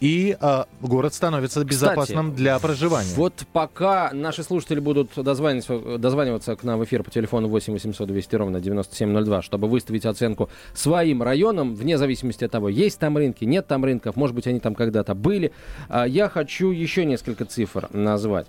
и 0.00 0.36
э, 0.40 0.64
город 0.80 1.14
становится 1.14 1.64
безопасным 1.64 2.30
Кстати, 2.30 2.36
для 2.36 2.58
проживания. 2.58 3.10
Вот 3.16 3.44
пока 3.52 4.10
наши 4.12 4.42
слушатели 4.42 4.80
будут 4.80 5.10
дозваниваться, 5.14 5.98
дозваниваться 5.98 6.56
к 6.56 6.64
нам 6.64 6.80
в 6.80 6.84
эфир 6.84 7.02
по 7.02 7.10
телефону 7.10 7.48
8 7.48 7.72
800 7.72 8.08
200 8.08 8.36
ровно 8.36 8.60
9702, 8.60 9.42
чтобы 9.42 9.68
выставить 9.68 10.06
оценку 10.06 10.48
своим 10.74 11.22
районам, 11.22 11.74
вне 11.74 11.98
зависимости 11.98 12.44
от 12.44 12.50
того, 12.50 12.68
есть 12.68 12.98
там 12.98 13.16
рынки, 13.16 13.44
нет 13.44 13.66
там 13.66 13.84
рынков, 13.84 14.16
может 14.16 14.34
быть, 14.34 14.46
они 14.46 14.60
там 14.60 14.74
когда-то 14.74 15.14
были. 15.14 15.52
Я 16.06 16.28
хочу 16.28 16.70
еще 16.70 17.04
несколько 17.04 17.44
цифр 17.44 17.88
назвать. 17.92 18.46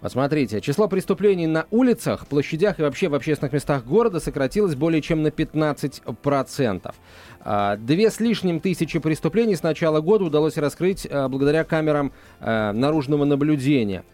Вот 0.00 0.12
смотрите, 0.12 0.62
число 0.62 0.88
преступлений 0.88 1.46
на 1.46 1.66
улицах, 1.70 2.26
площадях 2.26 2.78
и 2.78 2.82
вообще 2.82 3.08
в 3.08 3.14
общественных 3.14 3.52
местах 3.52 3.84
города 3.84 4.18
сократилось 4.18 4.74
более 4.74 5.02
чем 5.02 5.22
на 5.22 5.28
15%. 5.28 6.94
А, 7.42 7.76
две 7.76 8.10
с 8.10 8.20
лишним 8.20 8.60
тысячи 8.60 8.98
преступлений 8.98 9.56
с 9.56 9.62
начала 9.62 10.00
года 10.00 10.24
удалось 10.24 10.56
раскрыть 10.56 11.06
а, 11.10 11.28
благодаря 11.28 11.64
камерам 11.64 12.12
а, 12.40 12.72
наружного 12.72 13.24
наблюдения. 13.24 14.04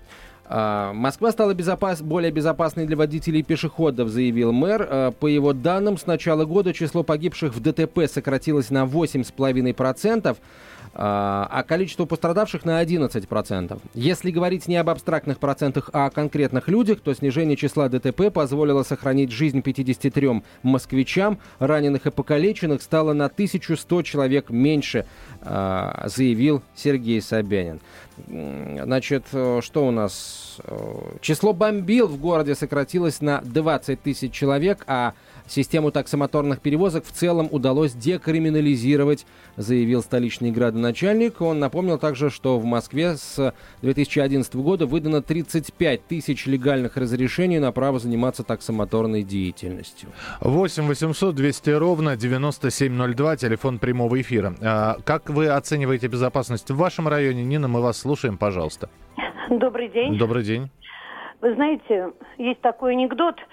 Москва 0.48 1.32
стала 1.32 1.54
безопас... 1.54 2.00
более 2.00 2.30
безопасной 2.30 2.86
для 2.86 2.96
водителей 2.96 3.40
и 3.40 3.42
пешеходов, 3.42 4.10
заявил 4.10 4.52
мэр. 4.52 5.12
По 5.18 5.26
его 5.26 5.52
данным, 5.52 5.98
с 5.98 6.06
начала 6.06 6.44
года 6.44 6.72
число 6.72 7.02
погибших 7.02 7.52
в 7.52 7.58
ДТП 7.58 8.08
сократилось 8.08 8.70
на 8.70 8.84
8,5%. 8.84 10.36
А, 10.98 11.46
а 11.50 11.62
количество 11.62 12.06
пострадавших 12.06 12.64
на 12.64 12.82
11%. 12.82 13.78
Если 13.92 14.30
говорить 14.30 14.66
не 14.66 14.76
об 14.76 14.88
абстрактных 14.88 15.38
процентах, 15.38 15.90
а 15.92 16.06
о 16.06 16.10
конкретных 16.10 16.68
людях, 16.68 17.00
то 17.00 17.12
снижение 17.12 17.54
числа 17.54 17.90
ДТП 17.90 18.32
позволило 18.32 18.82
сохранить 18.82 19.30
жизнь 19.30 19.60
53 19.60 20.42
москвичам. 20.62 21.38
Раненых 21.58 22.06
и 22.06 22.10
покалеченных 22.10 22.80
стало 22.80 23.12
на 23.12 23.26
1100 23.26 24.02
человек 24.02 24.48
меньше, 24.48 25.04
а, 25.42 26.06
заявил 26.08 26.62
Сергей 26.74 27.20
Собянин. 27.20 27.80
Значит, 28.26 29.24
э, 29.32 29.60
что 29.62 29.86
у 29.86 29.90
нас? 29.90 30.56
Э, 30.64 30.76
число 31.20 31.52
бомбил 31.52 32.06
в 32.06 32.18
городе 32.18 32.54
сократилось 32.54 33.20
на 33.20 33.42
20 33.42 34.00
тысяч 34.00 34.32
человек, 34.32 34.84
а 34.86 35.12
Систему 35.46 35.92
таксомоторных 35.92 36.60
перевозок 36.60 37.04
в 37.04 37.12
целом 37.12 37.48
удалось 37.50 37.92
декриминализировать, 37.92 39.26
заявил 39.56 40.02
столичный 40.02 40.50
градоначальник. 40.50 41.40
Он 41.40 41.60
напомнил 41.60 41.98
также, 41.98 42.30
что 42.30 42.58
в 42.58 42.64
Москве 42.64 43.16
с 43.16 43.54
2011 43.82 44.56
года 44.56 44.86
выдано 44.86 45.22
35 45.22 46.06
тысяч 46.06 46.46
легальных 46.46 46.96
разрешений 46.96 47.60
на 47.60 47.70
право 47.70 47.98
заниматься 48.00 48.42
таксомоторной 48.42 49.22
деятельностью. 49.22 50.08
8 50.40 50.86
800 50.86 51.34
200 51.34 51.70
ровно 51.70 52.16
9702, 52.16 53.36
телефон 53.36 53.78
прямого 53.78 54.20
эфира. 54.20 54.54
А, 54.62 54.96
как 55.04 55.30
вы 55.30 55.46
оцениваете 55.46 56.08
безопасность 56.08 56.70
в 56.70 56.76
вашем 56.76 57.06
районе? 57.06 57.44
Нина, 57.44 57.68
мы 57.68 57.80
вас 57.80 57.98
слушаем, 57.98 58.36
пожалуйста. 58.36 58.90
Добрый 59.48 59.88
день. 59.90 60.18
Добрый 60.18 60.42
день. 60.42 60.70
Вы 61.40 61.54
знаете, 61.54 62.12
есть 62.38 62.60
такой 62.62 62.94
анекдот– 62.94 63.36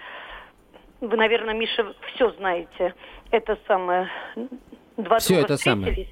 вы, 1.07 1.17
наверное, 1.17 1.53
Миша, 1.53 1.93
все 2.13 2.31
знаете. 2.31 2.93
Это 3.31 3.57
самое... 3.67 4.09
Два 4.97 5.19
все 5.19 5.41
это. 5.41 5.57
Самое. 5.57 6.07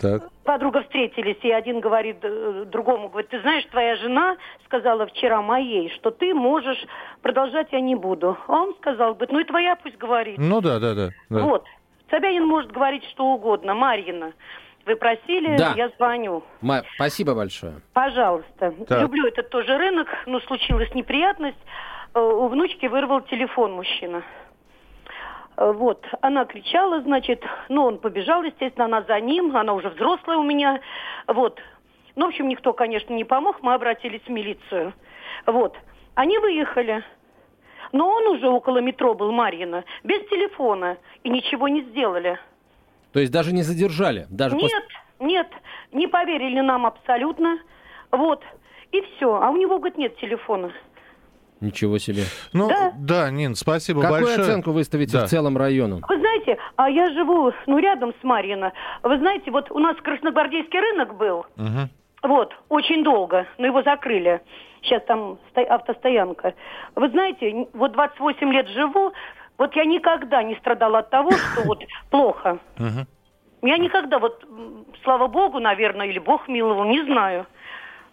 Так. 0.00 0.30
Подруга 0.44 0.82
встретились, 0.82 1.38
и 1.42 1.50
один 1.50 1.80
говорит 1.80 2.18
э, 2.22 2.64
другому, 2.66 3.08
говорит, 3.08 3.30
ты 3.30 3.40
знаешь, 3.40 3.64
твоя 3.64 3.96
жена 3.96 4.36
сказала 4.64 5.06
вчера 5.06 5.42
моей, 5.42 5.90
что 5.90 6.10
ты 6.10 6.34
можешь 6.34 6.78
продолжать, 7.20 7.68
я 7.72 7.80
не 7.80 7.96
буду. 7.96 8.36
А 8.46 8.52
он 8.52 8.74
сказал, 8.76 9.14
говорит, 9.14 9.32
ну 9.32 9.40
и 9.40 9.44
твоя 9.44 9.76
пусть 9.76 9.98
говорит. 9.98 10.38
Ну 10.38 10.60
да, 10.60 10.78
да, 10.78 10.94
да. 10.94 11.10
да. 11.28 11.40
Вот. 11.40 11.66
Собянин 12.10 12.46
может 12.46 12.70
говорить 12.70 13.04
что 13.10 13.26
угодно. 13.26 13.74
Марьина, 13.74 14.34
вы 14.86 14.94
просили, 14.94 15.56
да. 15.56 15.74
я 15.76 15.90
звоню. 15.96 16.44
Ма- 16.60 16.84
спасибо 16.94 17.34
большое. 17.34 17.80
Пожалуйста. 17.92 18.72
Так. 18.86 19.02
Люблю 19.02 19.26
этот 19.26 19.50
тоже 19.50 19.76
рынок, 19.76 20.06
но 20.26 20.40
случилась 20.40 20.94
неприятность. 20.94 21.58
Э, 22.18 22.20
у 22.20 22.48
внучки 22.48 22.86
вырвал 22.86 23.20
телефон 23.20 23.72
мужчина. 23.72 24.22
Э, 25.56 25.72
вот, 25.72 26.04
она 26.20 26.44
кричала, 26.46 27.00
значит, 27.02 27.44
ну, 27.68 27.84
он 27.84 27.98
побежал, 27.98 28.42
естественно, 28.42 28.86
она 28.86 29.02
за 29.02 29.20
ним, 29.20 29.56
она 29.56 29.72
уже 29.72 29.88
взрослая 29.90 30.36
у 30.36 30.42
меня, 30.42 30.80
вот. 31.28 31.60
Ну, 32.16 32.26
в 32.26 32.28
общем, 32.30 32.48
никто, 32.48 32.72
конечно, 32.72 33.14
не 33.14 33.22
помог, 33.24 33.62
мы 33.62 33.74
обратились 33.74 34.22
в 34.22 34.28
милицию. 34.28 34.92
Вот, 35.46 35.76
они 36.16 36.38
выехали, 36.38 37.04
но 37.92 38.08
он 38.08 38.26
уже 38.36 38.48
около 38.48 38.78
метро 38.78 39.14
был, 39.14 39.30
Марьина, 39.30 39.84
без 40.02 40.28
телефона, 40.28 40.96
и 41.22 41.28
ничего 41.28 41.68
не 41.68 41.82
сделали. 41.82 42.40
То 43.12 43.20
есть 43.20 43.30
даже 43.30 43.52
не 43.52 43.62
задержали? 43.62 44.26
Даже 44.28 44.56
нет, 44.56 44.72
пос... 44.72 45.28
нет, 45.28 45.48
не 45.92 46.08
поверили 46.08 46.60
нам 46.60 46.84
абсолютно, 46.84 47.60
вот, 48.10 48.42
и 48.90 49.02
все, 49.02 49.40
а 49.40 49.50
у 49.50 49.56
него, 49.56 49.78
говорит, 49.78 49.98
нет 49.98 50.16
телефона. 50.16 50.72
Ничего 51.60 51.98
себе. 51.98 52.22
Ну, 52.52 52.68
да, 52.68 52.92
да 52.96 53.30
Нин, 53.30 53.54
спасибо 53.54 54.02
Какую 54.02 54.20
большое. 54.20 54.36
Какую 54.36 54.50
оценку 54.52 54.70
выставите 54.72 55.18
да. 55.18 55.26
в 55.26 55.28
целом 55.28 55.56
району? 55.56 56.00
Вы 56.08 56.18
знаете, 56.18 56.58
а 56.76 56.88
я 56.88 57.10
живу, 57.12 57.52
ну, 57.66 57.78
рядом 57.78 58.12
с 58.20 58.24
Марьино. 58.24 58.72
Вы 59.02 59.18
знаете, 59.18 59.50
вот 59.50 59.70
у 59.70 59.78
нас 59.78 59.96
Красногвардейский 59.96 60.78
рынок 60.78 61.16
был. 61.16 61.46
Угу. 61.56 61.88
Вот, 62.22 62.54
очень 62.68 63.04
долго, 63.04 63.46
но 63.58 63.66
его 63.66 63.82
закрыли. 63.82 64.40
Сейчас 64.82 65.02
там 65.04 65.38
автостоянка. 65.54 66.54
Вы 66.94 67.08
знаете, 67.10 67.66
вот 67.72 67.92
28 67.92 68.52
лет 68.52 68.68
живу, 68.68 69.12
вот 69.56 69.74
я 69.74 69.84
никогда 69.84 70.42
не 70.42 70.54
страдала 70.56 71.00
от 71.00 71.10
того, 71.10 71.32
что 71.32 71.62
вот 71.62 71.82
плохо. 72.10 72.58
Я 73.60 73.76
никогда, 73.76 74.20
вот, 74.20 74.44
слава 75.02 75.26
богу, 75.26 75.58
наверное, 75.58 76.06
или 76.06 76.20
бог 76.20 76.46
миловал, 76.46 76.84
не 76.84 77.02
знаю. 77.04 77.46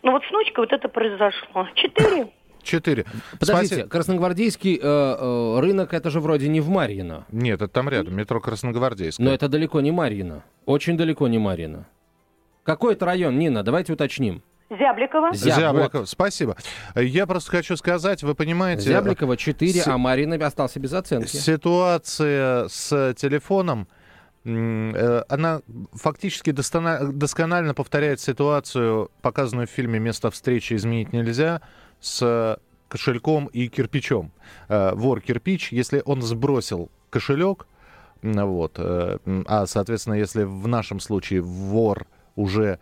Но 0.02 0.12
вот 0.12 0.24
с 0.24 0.30
внучкой 0.30 0.64
вот 0.64 0.74
это 0.74 0.90
произошло. 0.90 1.68
Четыре 1.76 2.30
4. 2.66 3.06
Подождите, 3.40 3.76
Спаси... 3.76 3.90
Красногвардейский 3.90 4.76
э, 4.76 4.80
э, 4.82 5.60
рынок, 5.60 5.94
это 5.94 6.10
же 6.10 6.20
вроде 6.20 6.48
не 6.50 6.62
в 6.62 6.70
Марьино. 6.70 7.26
Нет, 7.32 7.62
это 7.62 7.68
там 7.68 7.88
рядом, 7.90 8.16
метро 8.16 8.42
Красногвардейский. 8.42 9.24
Но 9.24 9.32
это 9.32 9.48
далеко 9.48 9.82
не 9.82 9.92
Марьино. 9.92 10.44
Очень 10.66 10.98
далеко 10.98 11.28
не 11.28 11.38
Марьино. 11.38 11.86
Какой 12.64 12.94
это 12.94 13.06
район, 13.06 13.38
Нина? 13.38 13.64
Давайте 13.64 13.94
уточним. 13.94 14.42
Зябликова. 14.70 15.34
Зяб, 15.34 15.60
Зябликова, 15.60 16.02
вот. 16.02 16.10
спасибо. 16.10 16.58
Я 16.96 17.28
просто 17.28 17.52
хочу 17.52 17.78
сказать, 17.78 18.24
вы 18.24 18.34
понимаете... 18.34 18.82
Зябликова 18.82 19.38
4, 19.38 19.72
с... 19.72 19.88
а 19.88 19.98
Марина 19.98 20.44
остался 20.44 20.80
без 20.80 20.94
оценки. 20.94 21.28
Ситуация 21.28 22.68
с 22.68 23.14
телефоном, 23.14 23.88
э, 24.44 25.24
она 25.30 25.62
фактически 25.94 26.50
досконально 26.52 27.76
повторяет 27.76 28.20
ситуацию, 28.20 29.12
показанную 29.22 29.68
в 29.68 29.70
фильме 29.70 30.00
«Место 30.00 30.32
встречи 30.32 30.74
изменить 30.74 31.14
нельзя», 31.14 31.62
с 32.06 32.60
кошельком 32.88 33.48
и 33.48 33.68
кирпичом. 33.68 34.32
Э, 34.70 34.94
вор 34.94 35.22
кирпич, 35.22 35.72
если 35.72 36.04
он 36.06 36.22
сбросил 36.22 36.92
кошелек, 37.10 37.68
вот, 38.22 38.76
э, 38.78 39.18
а, 39.48 39.66
соответственно, 39.66 40.14
если 40.14 40.44
в 40.44 40.68
нашем 40.68 41.00
случае 41.00 41.42
вор 41.42 42.06
уже 42.36 42.80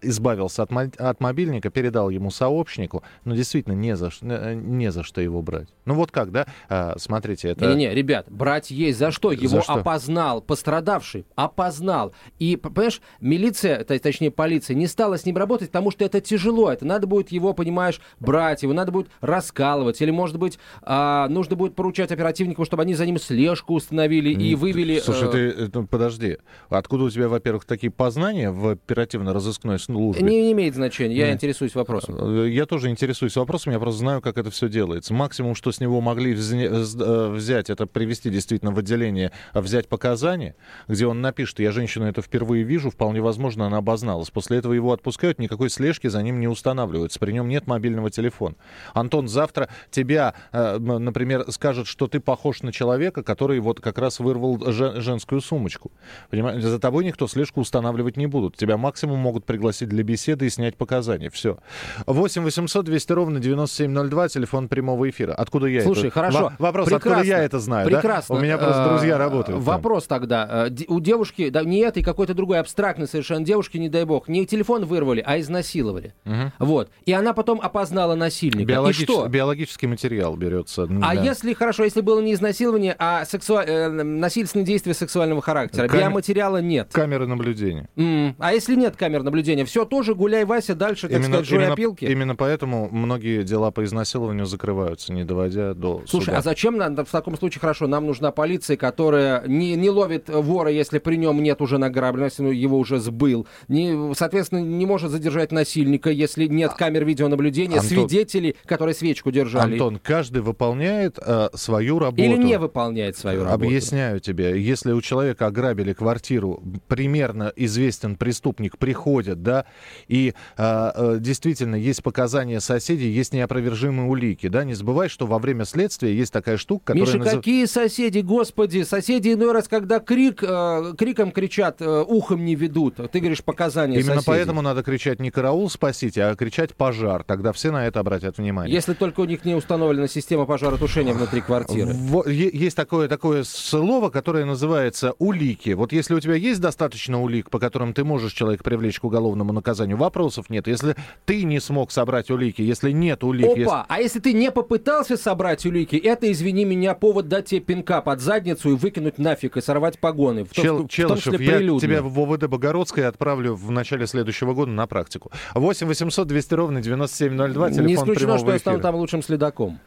избавился 0.00 0.62
от, 0.62 0.70
от 0.98 1.20
мобильника, 1.20 1.70
передал 1.70 2.10
ему 2.10 2.30
сообщнику, 2.30 3.02
но 3.24 3.34
действительно 3.34 3.74
не 3.74 3.96
за, 3.96 4.10
э, 4.22 4.54
не 4.54 4.90
за 4.90 5.02
что 5.02 5.20
его 5.20 5.42
брать. 5.42 5.68
Ну 5.84 5.94
вот 5.94 6.10
как, 6.10 6.30
да? 6.30 6.46
А, 6.68 6.94
смотрите, 6.98 7.48
это... 7.48 7.66
Не-не-не, 7.66 7.94
ребят, 7.94 8.26
брать 8.30 8.70
есть 8.70 8.98
за 8.98 9.10
что. 9.10 9.32
Его 9.32 9.48
за 9.48 9.62
что? 9.62 9.74
опознал 9.74 10.40
пострадавший, 10.40 11.26
опознал. 11.34 12.14
И, 12.38 12.56
понимаешь, 12.56 13.00
милиция, 13.20 13.84
точнее 13.84 14.30
полиция, 14.30 14.74
не 14.74 14.86
стала 14.86 15.18
с 15.18 15.26
ним 15.26 15.36
работать, 15.36 15.68
потому 15.68 15.90
что 15.90 16.04
это 16.04 16.20
тяжело. 16.20 16.70
Это 16.70 16.86
надо 16.86 17.06
будет 17.06 17.32
его, 17.32 17.52
понимаешь, 17.52 18.00
брать, 18.20 18.62
его 18.62 18.72
надо 18.72 18.92
будет 18.92 19.08
раскалывать. 19.20 20.00
Или, 20.00 20.10
может 20.10 20.38
быть, 20.38 20.58
а, 20.82 21.28
нужно 21.28 21.56
будет 21.56 21.74
поручать 21.74 22.12
оперативнику, 22.12 22.64
чтобы 22.64 22.82
они 22.82 22.94
за 22.94 23.06
ним 23.06 23.18
слежку 23.18 23.74
установили 23.74 24.30
и 24.30 24.54
вывели... 24.54 25.00
Слушай, 25.00 25.28
э... 25.28 25.30
ты, 25.30 25.70
ну, 25.74 25.86
подожди, 25.86 26.38
откуда 26.68 27.04
у 27.04 27.10
тебя, 27.10 27.28
во-первых, 27.28 27.64
такие 27.64 27.90
познания 27.90 28.50
в 28.50 28.68
оперативно-розыскной 28.68 29.73
пограничной 29.74 29.94
службе. 29.94 30.22
Не, 30.22 30.42
не 30.42 30.52
имеет 30.52 30.74
значения, 30.74 31.16
я 31.16 31.32
интересуюсь 31.32 31.74
вопросом. 31.74 32.16
Э, 32.18 32.48
Я 32.48 32.66
тоже 32.66 32.88
интересуюсь 32.90 33.36
вопросом, 33.36 33.72
я 33.72 33.78
просто 33.80 34.00
знаю, 34.00 34.20
как 34.20 34.38
это 34.38 34.50
все 34.50 34.68
делается. 34.68 35.14
Максимум, 35.14 35.54
что 35.54 35.72
с 35.72 35.80
него 35.80 36.00
могли 36.00 36.34
э, 36.34 37.28
взять, 37.30 37.70
это 37.70 37.86
привести 37.86 38.30
действительно 38.30 38.72
в 38.72 38.78
отделение, 38.78 39.32
а 39.52 39.60
взять 39.60 39.88
показания, 39.88 40.54
где 40.88 41.06
он 41.06 41.20
напишет, 41.20 41.58
я 41.60 41.72
женщину 41.72 42.06
это 42.06 42.22
впервые 42.22 42.64
вижу, 42.64 42.90
вполне 42.90 43.20
возможно, 43.20 43.66
она 43.66 43.78
обозналась. 43.78 44.30
После 44.30 44.58
этого 44.58 44.72
его 44.72 44.92
отпускают, 44.92 45.38
никакой 45.38 45.70
слежки 45.70 46.08
за 46.08 46.22
ним 46.22 46.40
не 46.40 46.48
устанавливается. 46.48 47.18
При 47.18 47.32
нем 47.32 47.48
нет 47.48 47.66
мобильного 47.66 48.10
телефона. 48.10 48.54
Антон, 48.92 49.28
завтра 49.28 49.68
тебя, 49.90 50.34
э, 50.52 50.78
например, 50.78 51.44
скажет, 51.50 51.86
что 51.86 52.06
ты 52.06 52.20
похож 52.20 52.62
на 52.62 52.72
человека, 52.72 53.22
который 53.22 53.60
вот 53.60 53.80
как 53.80 53.98
раз 53.98 54.20
вырвал 54.20 54.72
же- 54.72 55.00
женскую 55.00 55.40
сумочку. 55.40 55.90
Понимаешь, 56.30 56.62
за 56.62 56.78
тобой 56.78 57.04
никто 57.04 57.26
слежку 57.26 57.60
устанавливать 57.60 58.16
не 58.16 58.26
будут. 58.26 58.56
Тебя 58.56 58.76
максимум 58.76 59.18
могут 59.18 59.44
пригласить 59.44 59.63
для 59.72 60.02
беседы 60.02 60.46
и 60.46 60.50
снять 60.50 60.76
показания. 60.76 61.30
Все. 61.30 61.58
8 62.06 62.42
800 62.42 62.84
200 62.84 63.12
ровно 63.12 63.40
9702, 63.40 64.28
телефон 64.28 64.68
прямого 64.68 65.08
эфира. 65.08 65.32
Откуда 65.34 65.66
я 65.66 65.82
Слушай, 65.82 66.06
это... 66.08 66.10
хорошо. 66.10 66.38
Во- 66.58 66.66
вопрос, 66.66 66.86
откуда 66.88 67.00
прекрасно, 67.00 67.28
я 67.30 67.42
это 67.42 67.58
знаю, 67.60 67.88
да? 67.90 67.96
Прекрасно. 68.00 68.34
У 68.36 68.38
меня 68.40 68.58
просто 68.58 68.82
Э, 68.84 68.88
друзья 68.90 69.18
работают. 69.18 69.58
там. 69.58 69.60
Вопрос 69.74 70.06
тогда. 70.06 70.68
Э, 70.68 70.70
У 70.88 71.00
девушки, 71.00 71.48
да 71.48 71.62
не 71.62 71.78
этой, 71.80 72.02
какой-то 72.02 72.34
другой 72.34 72.58
абстрактной 72.60 73.06
совершенно 73.08 73.44
девушки, 73.44 73.78
не 73.78 73.88
дай 73.88 74.04
бог, 74.04 74.28
не 74.28 74.46
телефон 74.46 74.84
вырвали, 74.84 75.22
а 75.24 75.38
изнасиловали. 75.40 76.14
Вот. 76.58 76.90
И 77.06 77.12
она 77.12 77.32
потом 77.32 77.60
опознала 77.60 78.14
насильника. 78.14 78.70
Биологич- 78.72 79.02
И 79.02 79.04
что? 79.04 79.26
Биологический 79.28 79.86
материал 79.86 80.36
берется. 80.36 80.82
А 81.02 81.14
да. 81.14 81.22
если, 81.22 81.52
хорошо, 81.54 81.84
если 81.84 82.00
было 82.00 82.20
не 82.20 82.34
изнасилование, 82.34 82.94
а 82.98 83.22
сексуа- 83.24 83.64
э, 83.64 83.88
насильственные 83.88 84.66
действия 84.66 84.94
сексуального 84.94 85.40
характера, 85.42 85.88
Кам- 85.88 85.98
биоматериала 86.00 86.58
нет. 86.60 86.88
Камеры 86.92 87.26
наблюдения. 87.26 87.88
М, 87.96 88.34
А 88.38 88.52
если 88.52 88.74
нет 88.74 88.96
камер 88.96 89.22
наблюдения, 89.22 89.43
все 89.64 89.84
тоже 89.84 90.14
гуляй, 90.14 90.44
Вася, 90.44 90.74
дальше, 90.74 91.08
так 91.08 91.22
сказать, 91.22 91.46
жуй 91.46 91.66
опилки. 91.66 92.04
именно 92.04 92.36
поэтому 92.36 92.88
многие 92.90 93.42
дела 93.42 93.70
по 93.70 93.84
изнасилованию 93.84 94.46
закрываются, 94.46 95.12
не 95.12 95.24
доводя 95.24 95.74
до 95.74 96.02
Слушай, 96.06 96.26
суда. 96.26 96.38
а 96.38 96.42
зачем 96.42 96.76
нам 96.76 96.96
в 96.96 97.10
таком 97.10 97.36
случае 97.36 97.60
хорошо? 97.60 97.86
Нам 97.86 98.06
нужна 98.06 98.30
полиция, 98.30 98.76
которая 98.76 99.46
не, 99.46 99.74
не 99.76 99.90
ловит 99.90 100.28
вора, 100.28 100.70
если 100.70 100.98
при 100.98 101.16
нем 101.16 101.42
нет 101.42 101.60
уже 101.60 101.78
награбленности, 101.78 102.42
ну, 102.42 102.50
его 102.50 102.78
уже 102.78 102.98
сбыл. 103.00 103.46
Не, 103.68 104.14
соответственно, 104.14 104.60
не 104.60 104.86
может 104.86 105.10
задержать 105.10 105.52
насильника, 105.52 106.10
если 106.10 106.46
нет 106.46 106.72
камер 106.74 107.04
видеонаблюдения, 107.04 107.78
Антон- 107.80 107.88
свидетелей, 108.08 108.56
которые 108.66 108.94
свечку 108.94 109.30
держали. 109.30 109.72
Антон, 109.72 109.98
каждый 110.02 110.42
выполняет 110.42 111.18
э, 111.24 111.48
свою 111.54 111.98
работу. 111.98 112.22
Или 112.22 112.36
не 112.36 112.58
выполняет 112.58 113.16
свою 113.16 113.44
работу. 113.44 113.64
Объясняю 113.64 114.20
тебе, 114.20 114.60
если 114.60 114.92
у 114.92 115.00
человека 115.00 115.46
ограбили 115.46 115.92
квартиру, 115.92 116.62
примерно 116.88 117.52
известен 117.56 118.16
преступник, 118.16 118.78
приходит, 118.78 119.33
да, 119.42 119.64
и 120.08 120.34
э, 120.56 120.90
э, 120.94 121.16
действительно 121.20 121.76
есть 121.76 122.02
показания 122.02 122.60
соседей, 122.60 123.10
есть 123.10 123.32
неопровержимые 123.32 124.08
улики, 124.08 124.48
да, 124.48 124.64
не 124.64 124.74
забывай, 124.74 125.08
что 125.08 125.26
во 125.26 125.38
время 125.38 125.64
следствия 125.64 126.14
есть 126.14 126.32
такая 126.32 126.56
штука, 126.56 126.92
которая 126.94 127.06
Миша, 127.06 127.18
назыв- 127.18 127.36
какие 127.38 127.64
соседи, 127.66 128.20
господи, 128.20 128.82
соседи 128.82 129.32
иной 129.32 129.52
раз, 129.52 129.68
когда 129.68 130.00
крик, 130.00 130.42
э, 130.42 130.94
криком 130.98 131.30
кричат, 131.32 131.80
э, 131.80 132.04
ухом 132.06 132.44
не 132.44 132.54
ведут. 132.54 132.96
Ты 133.10 133.18
говоришь 133.20 133.42
показания 133.42 133.94
Именно 133.98 134.14
соседей. 134.16 134.26
поэтому 134.26 134.62
надо 134.62 134.82
кричать 134.82 135.20
не 135.20 135.30
караул 135.30 135.68
спасите, 135.70 136.22
а 136.24 136.34
кричать 136.34 136.74
пожар. 136.74 137.24
Тогда 137.24 137.52
все 137.52 137.70
на 137.70 137.86
это 137.86 138.00
обратят 138.00 138.38
внимание. 138.38 138.74
Если 138.74 138.94
только 138.94 139.20
у 139.20 139.24
них 139.24 139.44
не 139.44 139.54
установлена 139.54 140.08
система 140.08 140.46
пожаротушения 140.46 141.14
внутри 141.14 141.40
квартиры. 141.40 141.92
Во- 141.94 142.28
Есть 142.28 142.76
такое, 142.76 143.08
такое 143.08 143.44
слово, 143.44 144.10
которое 144.10 144.44
называется 144.44 145.14
улики. 145.18 145.70
Вот 145.70 145.92
если 145.92 146.14
у 146.14 146.20
тебя 146.20 146.34
есть 146.34 146.60
достаточно 146.60 147.20
улик, 147.22 147.50
по 147.50 147.58
которым 147.58 147.94
ты 147.94 148.04
можешь 148.04 148.32
человека 148.32 148.62
привлечь 148.64 149.00
к 149.00 149.04
уголовному 149.04 149.23
наказанию, 149.34 149.96
вопросов 149.96 150.50
нет. 150.50 150.66
Если 150.66 150.94
ты 151.24 151.44
не 151.44 151.60
смог 151.60 151.90
собрать 151.90 152.30
улики, 152.30 152.62
если 152.62 152.90
нет 152.90 153.24
улик... 153.24 153.46
Опа, 153.46 153.56
если- 153.58 153.84
а 153.88 154.00
если 154.00 154.20
ты 154.20 154.32
не 154.32 154.50
попытался 154.50 155.16
собрать 155.16 155.64
улики, 155.66 155.96
это, 155.96 156.30
извини 156.30 156.64
меня, 156.64 156.94
повод 156.94 157.28
дать 157.28 157.46
тебе 157.46 157.60
пинка 157.60 158.00
под 158.02 158.20
задницу 158.20 158.70
и 158.70 158.74
выкинуть 158.74 159.18
нафиг, 159.18 159.56
и 159.56 159.60
сорвать 159.60 159.98
погоны. 159.98 160.44
В, 160.44 160.52
том- 160.52 160.64
Чел- 160.64 160.74
в 160.76 160.78
том 160.80 160.88
Челышев, 160.88 161.32
числе 161.34 161.46
я 161.46 161.78
тебя 161.78 162.02
в 162.02 162.18
ОВД 162.20 162.46
Богородское 162.46 163.08
отправлю 163.08 163.54
в 163.54 163.70
начале 163.70 164.06
следующего 164.06 164.52
года 164.54 164.70
на 164.72 164.86
практику. 164.86 165.30
8 165.54 165.86
800 165.86 166.26
200 166.28 166.54
ровно 166.54 166.82
9702, 166.82 167.70
телефон 167.70 167.86
Не 167.86 167.94
исключено, 167.94 168.38
что 168.38 168.52
я 168.52 168.58
стану 168.58 168.80
там 168.80 168.96
лучшим 168.96 169.22
следаком. 169.22 169.78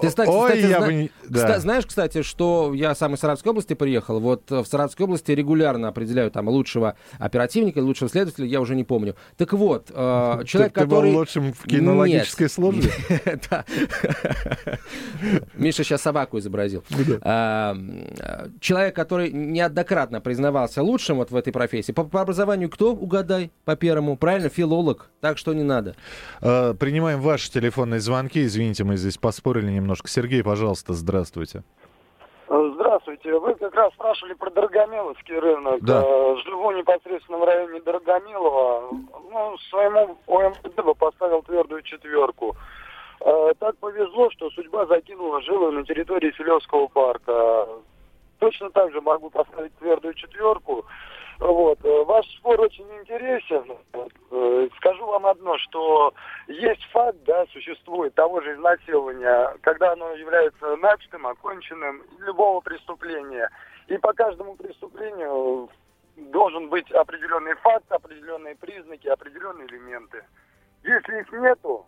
Ты, 0.00 0.08
кстати, 0.08 0.28
Ой, 0.30 0.50
кстати, 0.50 0.70
я 0.70 0.78
зна- 0.78 0.86
бы 0.86 0.94
не- 0.94 1.06
кста- 1.06 1.28
да. 1.28 1.58
знаешь, 1.60 1.86
кстати, 1.86 2.22
что 2.22 2.72
я 2.74 2.94
сам 2.94 3.14
из 3.14 3.20
Саратовской 3.20 3.50
области 3.50 3.74
приехал. 3.74 4.20
Вот 4.20 4.50
э, 4.50 4.60
в 4.62 4.66
Саратовской 4.66 5.04
области 5.04 5.32
регулярно 5.32 5.88
определяют 5.88 6.32
там 6.32 6.48
лучшего 6.48 6.96
оперативника, 7.18 7.78
лучшего 7.78 8.08
следователя, 8.08 8.46
я 8.46 8.60
уже 8.60 8.74
не 8.74 8.84
помню. 8.84 9.16
Так 9.36 9.52
вот, 9.52 9.90
э, 9.90 10.42
человек, 10.46 10.72
ты 10.72 10.80
был 10.86 10.96
который... 10.96 11.12
лучшим 11.12 11.52
в 11.52 11.64
кинологической 11.64 12.44
Нет. 12.44 12.52
службе? 12.52 12.90
Да. 13.50 13.64
Миша 15.54 15.84
сейчас 15.84 16.02
собаку 16.02 16.38
изобразил. 16.38 16.84
А, 17.22 17.76
э, 18.18 18.48
Человек, 18.60 18.94
который 18.96 19.30
неоднократно 19.30 20.20
признавался 20.20 20.82
лучшим 20.82 21.18
вот 21.18 21.30
в 21.30 21.36
этой 21.36 21.52
профессии. 21.52 21.92
По, 21.92 22.04
по 22.04 22.20
образованию 22.20 22.68
кто? 22.70 22.92
Угадай. 22.94 23.50
По 23.64 23.76
первому. 23.76 24.16
Правильно? 24.16 24.48
Филолог. 24.48 25.10
Так 25.20 25.38
что 25.38 25.52
не 25.52 25.62
надо. 25.62 25.94
Э, 26.40 26.74
Принимаем 26.78 27.20
ваши 27.20 27.50
телефонные 27.50 28.00
звонки. 28.00 28.44
Извините, 28.44 28.84
мы 28.84 28.96
здесь 28.96 29.18
поспорили 29.18 29.70
немножко. 29.82 30.08
Сергей, 30.08 30.42
пожалуйста, 30.42 30.94
здравствуйте. 30.94 31.62
Здравствуйте. 32.48 33.38
Вы 33.38 33.54
как 33.54 33.74
раз 33.74 33.92
спрашивали 33.94 34.34
про 34.34 34.50
Дорогомиловский 34.50 35.38
рынок. 35.38 35.82
Да. 35.82 36.02
Э, 36.04 36.36
Живу 36.44 36.70
непосредственно 36.72 37.38
в 37.38 37.44
районе 37.44 37.80
Дорогомилова. 37.80 38.90
Ну, 39.30 39.58
своему 39.70 40.18
ОМВД 40.26 40.84
бы 40.84 40.94
поставил 40.94 41.42
твердую 41.42 41.82
четверку. 41.82 42.54
Э, 43.20 43.52
Так 43.58 43.78
повезло, 43.78 44.28
что 44.30 44.50
судьба 44.50 44.86
закинула 44.86 45.40
жилы 45.42 45.72
на 45.72 45.84
территории 45.84 46.30
Филевского 46.32 46.88
парка. 46.88 47.66
Точно 48.38 48.70
так 48.70 48.92
же 48.92 49.00
могу 49.00 49.30
поставить 49.30 49.74
твердую 49.78 50.14
четверку. 50.14 50.84
Вот. 51.42 51.84
Э, 51.84 52.04
Ваш 52.04 52.24
спор 52.36 52.60
очень 52.60 52.88
интересен. 53.00 53.64
Э, 54.30 54.68
Скажу 54.76 55.04
вам 55.06 55.26
одно, 55.26 55.58
что 55.58 56.14
есть 56.46 56.84
факт, 56.92 57.18
да, 57.26 57.46
существует 57.46 58.14
того 58.14 58.40
же 58.40 58.54
изнасилования, 58.54 59.56
когда 59.62 59.92
оно 59.92 60.12
является 60.12 60.76
начатым, 60.76 61.26
оконченным 61.26 62.04
любого 62.20 62.60
преступления. 62.60 63.50
И 63.88 63.98
по 63.98 64.12
каждому 64.12 64.54
преступлению 64.54 65.68
должен 66.16 66.68
быть 66.68 66.88
определенный 66.92 67.54
факт, 67.56 67.90
определенные 67.90 68.54
признаки, 68.54 69.08
определенные 69.08 69.66
элементы. 69.66 70.22
Если 70.84 71.20
их 71.20 71.32
нету, 71.32 71.84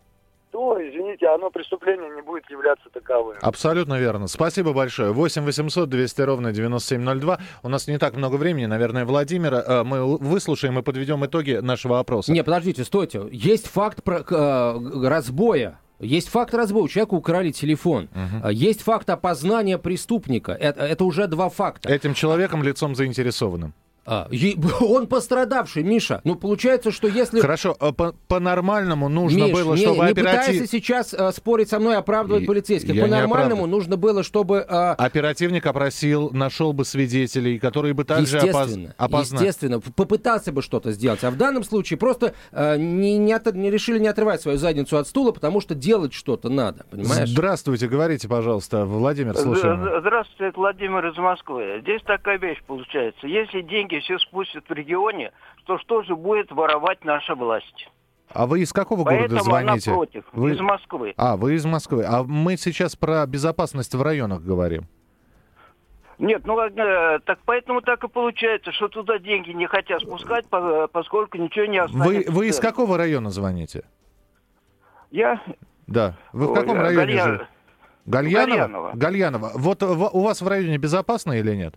то, 0.55 0.77
извините, 0.79 1.27
оно 1.27 1.51
преступление 1.51 2.09
не 2.15 2.21
будет 2.21 2.49
являться 2.49 2.89
таковым. 2.89 3.35
Абсолютно 3.41 3.99
верно. 3.99 4.27
Спасибо 4.27 4.71
большое. 4.71 5.11
8 5.11 5.43
800 5.43 5.89
200 5.89 6.21
ровно 6.21 6.53
9702. 6.53 7.39
У 7.63 7.67
нас 7.67 7.87
не 7.89 7.97
так 7.97 8.15
много 8.15 8.37
времени. 8.37 8.65
Наверное, 8.65 9.03
Владимира 9.03 9.59
э, 9.59 9.83
мы 9.83 10.17
выслушаем 10.17 10.79
и 10.79 10.81
подведем 10.81 11.25
итоги 11.25 11.59
нашего 11.61 11.99
опроса. 11.99 12.31
Не, 12.31 12.41
подождите, 12.41 12.85
стойте. 12.85 13.23
Есть 13.33 13.67
факт 13.67 14.01
про, 14.01 14.19
э, 14.19 15.07
разбоя. 15.09 15.77
Есть 15.99 16.29
факт 16.29 16.53
разбоя, 16.53 16.83
у 16.83 16.87
человека 16.87 17.15
украли 17.15 17.51
телефон. 17.51 18.07
Э, 18.41 18.49
Есть 18.53 18.81
факт 18.81 19.09
опознания 19.09 19.77
преступника. 19.77 20.53
Это, 20.53 20.85
это 20.85 21.03
уже 21.03 21.27
два 21.27 21.49
факта. 21.49 21.91
Этим 21.91 22.13
человеком 22.13 22.63
лицом 22.63 22.95
заинтересованным. 22.95 23.73
А, 24.05 24.27
он 24.81 25.07
пострадавший, 25.07 25.83
Миша. 25.83 26.21
Ну, 26.23 26.35
получается, 26.35 26.91
что 26.91 27.07
если... 27.07 27.39
Хорошо, 27.39 27.75
а 27.79 27.91
по- 27.91 28.13
по-нормальному 28.27 29.09
нужно 29.09 29.45
Миш, 29.45 29.53
было, 29.53 29.73
не, 29.73 29.81
чтобы 29.81 30.05
не 30.05 30.11
оператив- 30.11 30.41
пытайся 30.53 30.67
сейчас 30.67 31.13
э, 31.13 31.31
спорить 31.31 31.69
со 31.69 31.79
мной, 31.79 31.97
оправдывать 31.97 32.43
И- 32.43 32.45
полицейских. 32.45 32.99
По-нормальному 33.01 33.65
нужно 33.65 33.97
было, 33.97 34.21
чтобы... 34.23 34.57
э, 34.67 34.91
Оперативник 34.97 35.65
опросил, 35.65 36.29
нашел 36.31 36.73
бы 36.73 36.85
свидетелей, 36.85 37.57
которые 37.59 37.93
бы 37.93 38.03
также 38.03 38.37
опоз- 38.37 38.47
естественно, 38.47 38.95
опознали. 38.97 39.41
естественно, 39.43 39.79
попытался 39.79 40.51
бы 40.51 40.61
что-то 40.61 40.91
сделать. 40.91 41.23
А 41.23 41.31
в 41.31 41.37
данном 41.37 41.63
случае 41.63 41.97
просто 41.97 42.33
э, 42.51 42.77
не, 42.77 43.17
не, 43.17 43.33
от- 43.33 43.53
не 43.55 43.71
решили 43.71 43.97
не 43.99 44.07
отрывать 44.07 44.41
свою 44.41 44.57
задницу 44.57 44.97
от 44.97 45.07
стула, 45.07 45.31
потому 45.31 45.61
что 45.61 45.73
делать 45.73 46.13
что-то 46.13 46.49
надо, 46.49 46.85
понимаешь? 46.91 47.29
Здравствуйте, 47.29 47.87
говорите, 47.87 48.27
пожалуйста, 48.27 48.85
Владимир, 48.85 49.35
слушаем. 49.35 49.81
Здравствуйте, 50.01 50.49
это 50.49 50.59
Владимир 50.59 51.07
из 51.07 51.17
Москвы. 51.17 51.79
Здесь 51.81 52.01
такая 52.05 52.37
вещь 52.37 52.61
получается. 52.67 53.25
Если 53.27 53.61
деньги 53.61 53.94
все 54.01 54.17
спустят 54.19 54.65
в 54.67 54.73
регионе, 54.73 55.31
то 55.65 55.77
что 55.79 56.03
же 56.03 56.15
будет 56.15 56.51
воровать 56.51 57.03
наша 57.05 57.35
власть? 57.35 57.89
А 58.33 58.47
вы 58.47 58.61
из 58.61 58.73
какого 58.73 59.03
Поэтому 59.05 59.27
города 59.29 59.43
звоните? 59.43 59.89
она 59.91 59.97
против. 59.97 60.23
Вы- 60.33 60.51
Из 60.53 60.59
Москвы. 60.59 61.13
А, 61.15 61.37
вы 61.37 61.53
из 61.53 61.65
Москвы. 61.65 62.03
А 62.05 62.23
мы 62.23 62.57
сейчас 62.57 62.95
про 62.95 63.25
безопасность 63.25 63.93
в 63.95 64.01
районах 64.01 64.41
говорим. 64.41 64.85
Нет, 66.17 66.45
ну 66.45 66.59
э, 66.59 67.19
так 67.25 67.39
поэтому 67.45 67.81
так 67.81 68.03
и 68.03 68.07
получается, 68.07 68.71
что 68.71 68.87
туда 68.87 69.19
деньги 69.19 69.51
не 69.51 69.67
хотят 69.67 70.01
спускать, 70.01 70.47
по- 70.47 70.87
поскольку 70.87 71.37
ничего 71.37 71.65
не 71.65 71.77
останется. 71.77 72.09
Вы, 72.09 72.25
вы 72.35 72.47
из 72.47 72.59
какого 72.59 72.97
района 72.97 73.29
звоните? 73.29 73.83
Я 75.11 75.41
Да. 75.87 76.15
Вы 76.33 76.47
в 76.47 76.51
Ой, 76.51 76.55
каком 76.55 76.77
э, 76.77 76.81
районе 76.81 77.05
Галья- 77.05 77.23
живете? 77.25 77.47
Гальянова? 78.05 78.45
Гальянова. 78.47 78.91
Гальянова. 78.95 79.51
Вот 79.55 79.81
в- 79.83 80.09
у 80.15 80.21
вас 80.23 80.41
в 80.41 80.47
районе 80.47 80.77
безопасно 80.77 81.33
или 81.33 81.53
нет? 81.55 81.75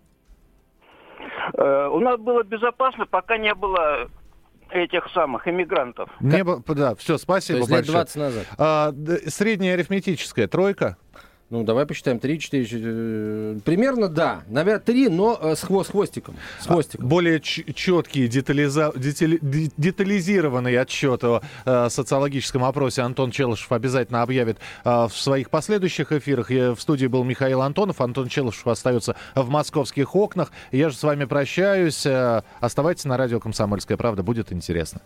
Э, 1.59 1.89
У 1.91 1.99
нас 1.99 2.17
было 2.19 2.43
безопасно, 2.43 3.05
пока 3.05 3.37
не 3.37 3.53
было 3.53 4.09
этих 4.69 5.09
самых 5.13 5.47
иммигрантов. 5.47 6.09
Не, 6.21 6.43
да, 6.73 6.95
все, 6.95 7.17
спасибо 7.17 7.57
То 7.57 7.61
есть 7.61 7.71
большое. 7.71 7.97
лет 7.97 8.05
20 8.05 8.15
назад. 8.15 8.47
А, 8.57 8.93
средняя 9.27 9.73
арифметическая 9.73 10.47
тройка? 10.47 10.97
Ну, 11.49 11.63
давай 11.63 11.87
посчитаем. 11.87 12.19
3, 12.19 12.39
4, 12.39 12.65
4... 12.65 13.61
Примерно, 13.65 14.07
да. 14.07 14.43
Наверное, 14.47 14.79
3, 14.81 15.09
но 15.09 15.37
э, 15.41 15.55
с, 15.55 15.61
хвост, 15.61 15.89
с 15.89 15.91
хвостиком. 15.91 16.35
С 16.59 16.67
хвостиком. 16.67 17.05
А, 17.05 17.09
более 17.09 17.39
четкий, 17.39 18.27
детализа... 18.27 18.91
детали... 18.95 19.39
детализированный 19.41 20.77
отчет 20.77 21.23
о 21.23 21.41
э, 21.65 21.89
социологическом 21.89 22.63
опросе 22.63 23.01
Антон 23.01 23.31
Челышев 23.31 23.71
обязательно 23.71 24.21
объявит 24.21 24.59
э, 24.85 25.07
в 25.07 25.11
своих 25.11 25.49
последующих 25.49 26.11
эфирах. 26.11 26.51
Я, 26.51 26.75
в 26.75 26.81
студии 26.81 27.07
был 27.07 27.23
Михаил 27.23 27.63
Антонов. 27.63 27.99
Антон 27.99 28.27
Челышев 28.27 28.67
остается 28.67 29.15
в 29.33 29.49
московских 29.49 30.15
окнах. 30.15 30.51
Я 30.71 30.89
же 30.89 30.95
с 30.95 31.01
вами 31.01 31.25
прощаюсь. 31.25 32.05
Э, 32.05 32.43
оставайтесь 32.59 33.05
на 33.05 33.17
радио 33.17 33.39
«Комсомольская 33.39 33.97
правда». 33.97 34.21
Будет 34.21 34.53
интересно. 34.53 35.01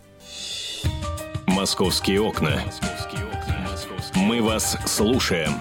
«Московские 1.46 2.20
окна». 2.20 2.60
Мы 4.14 4.42
вас 4.42 4.76
слушаем. 4.86 5.54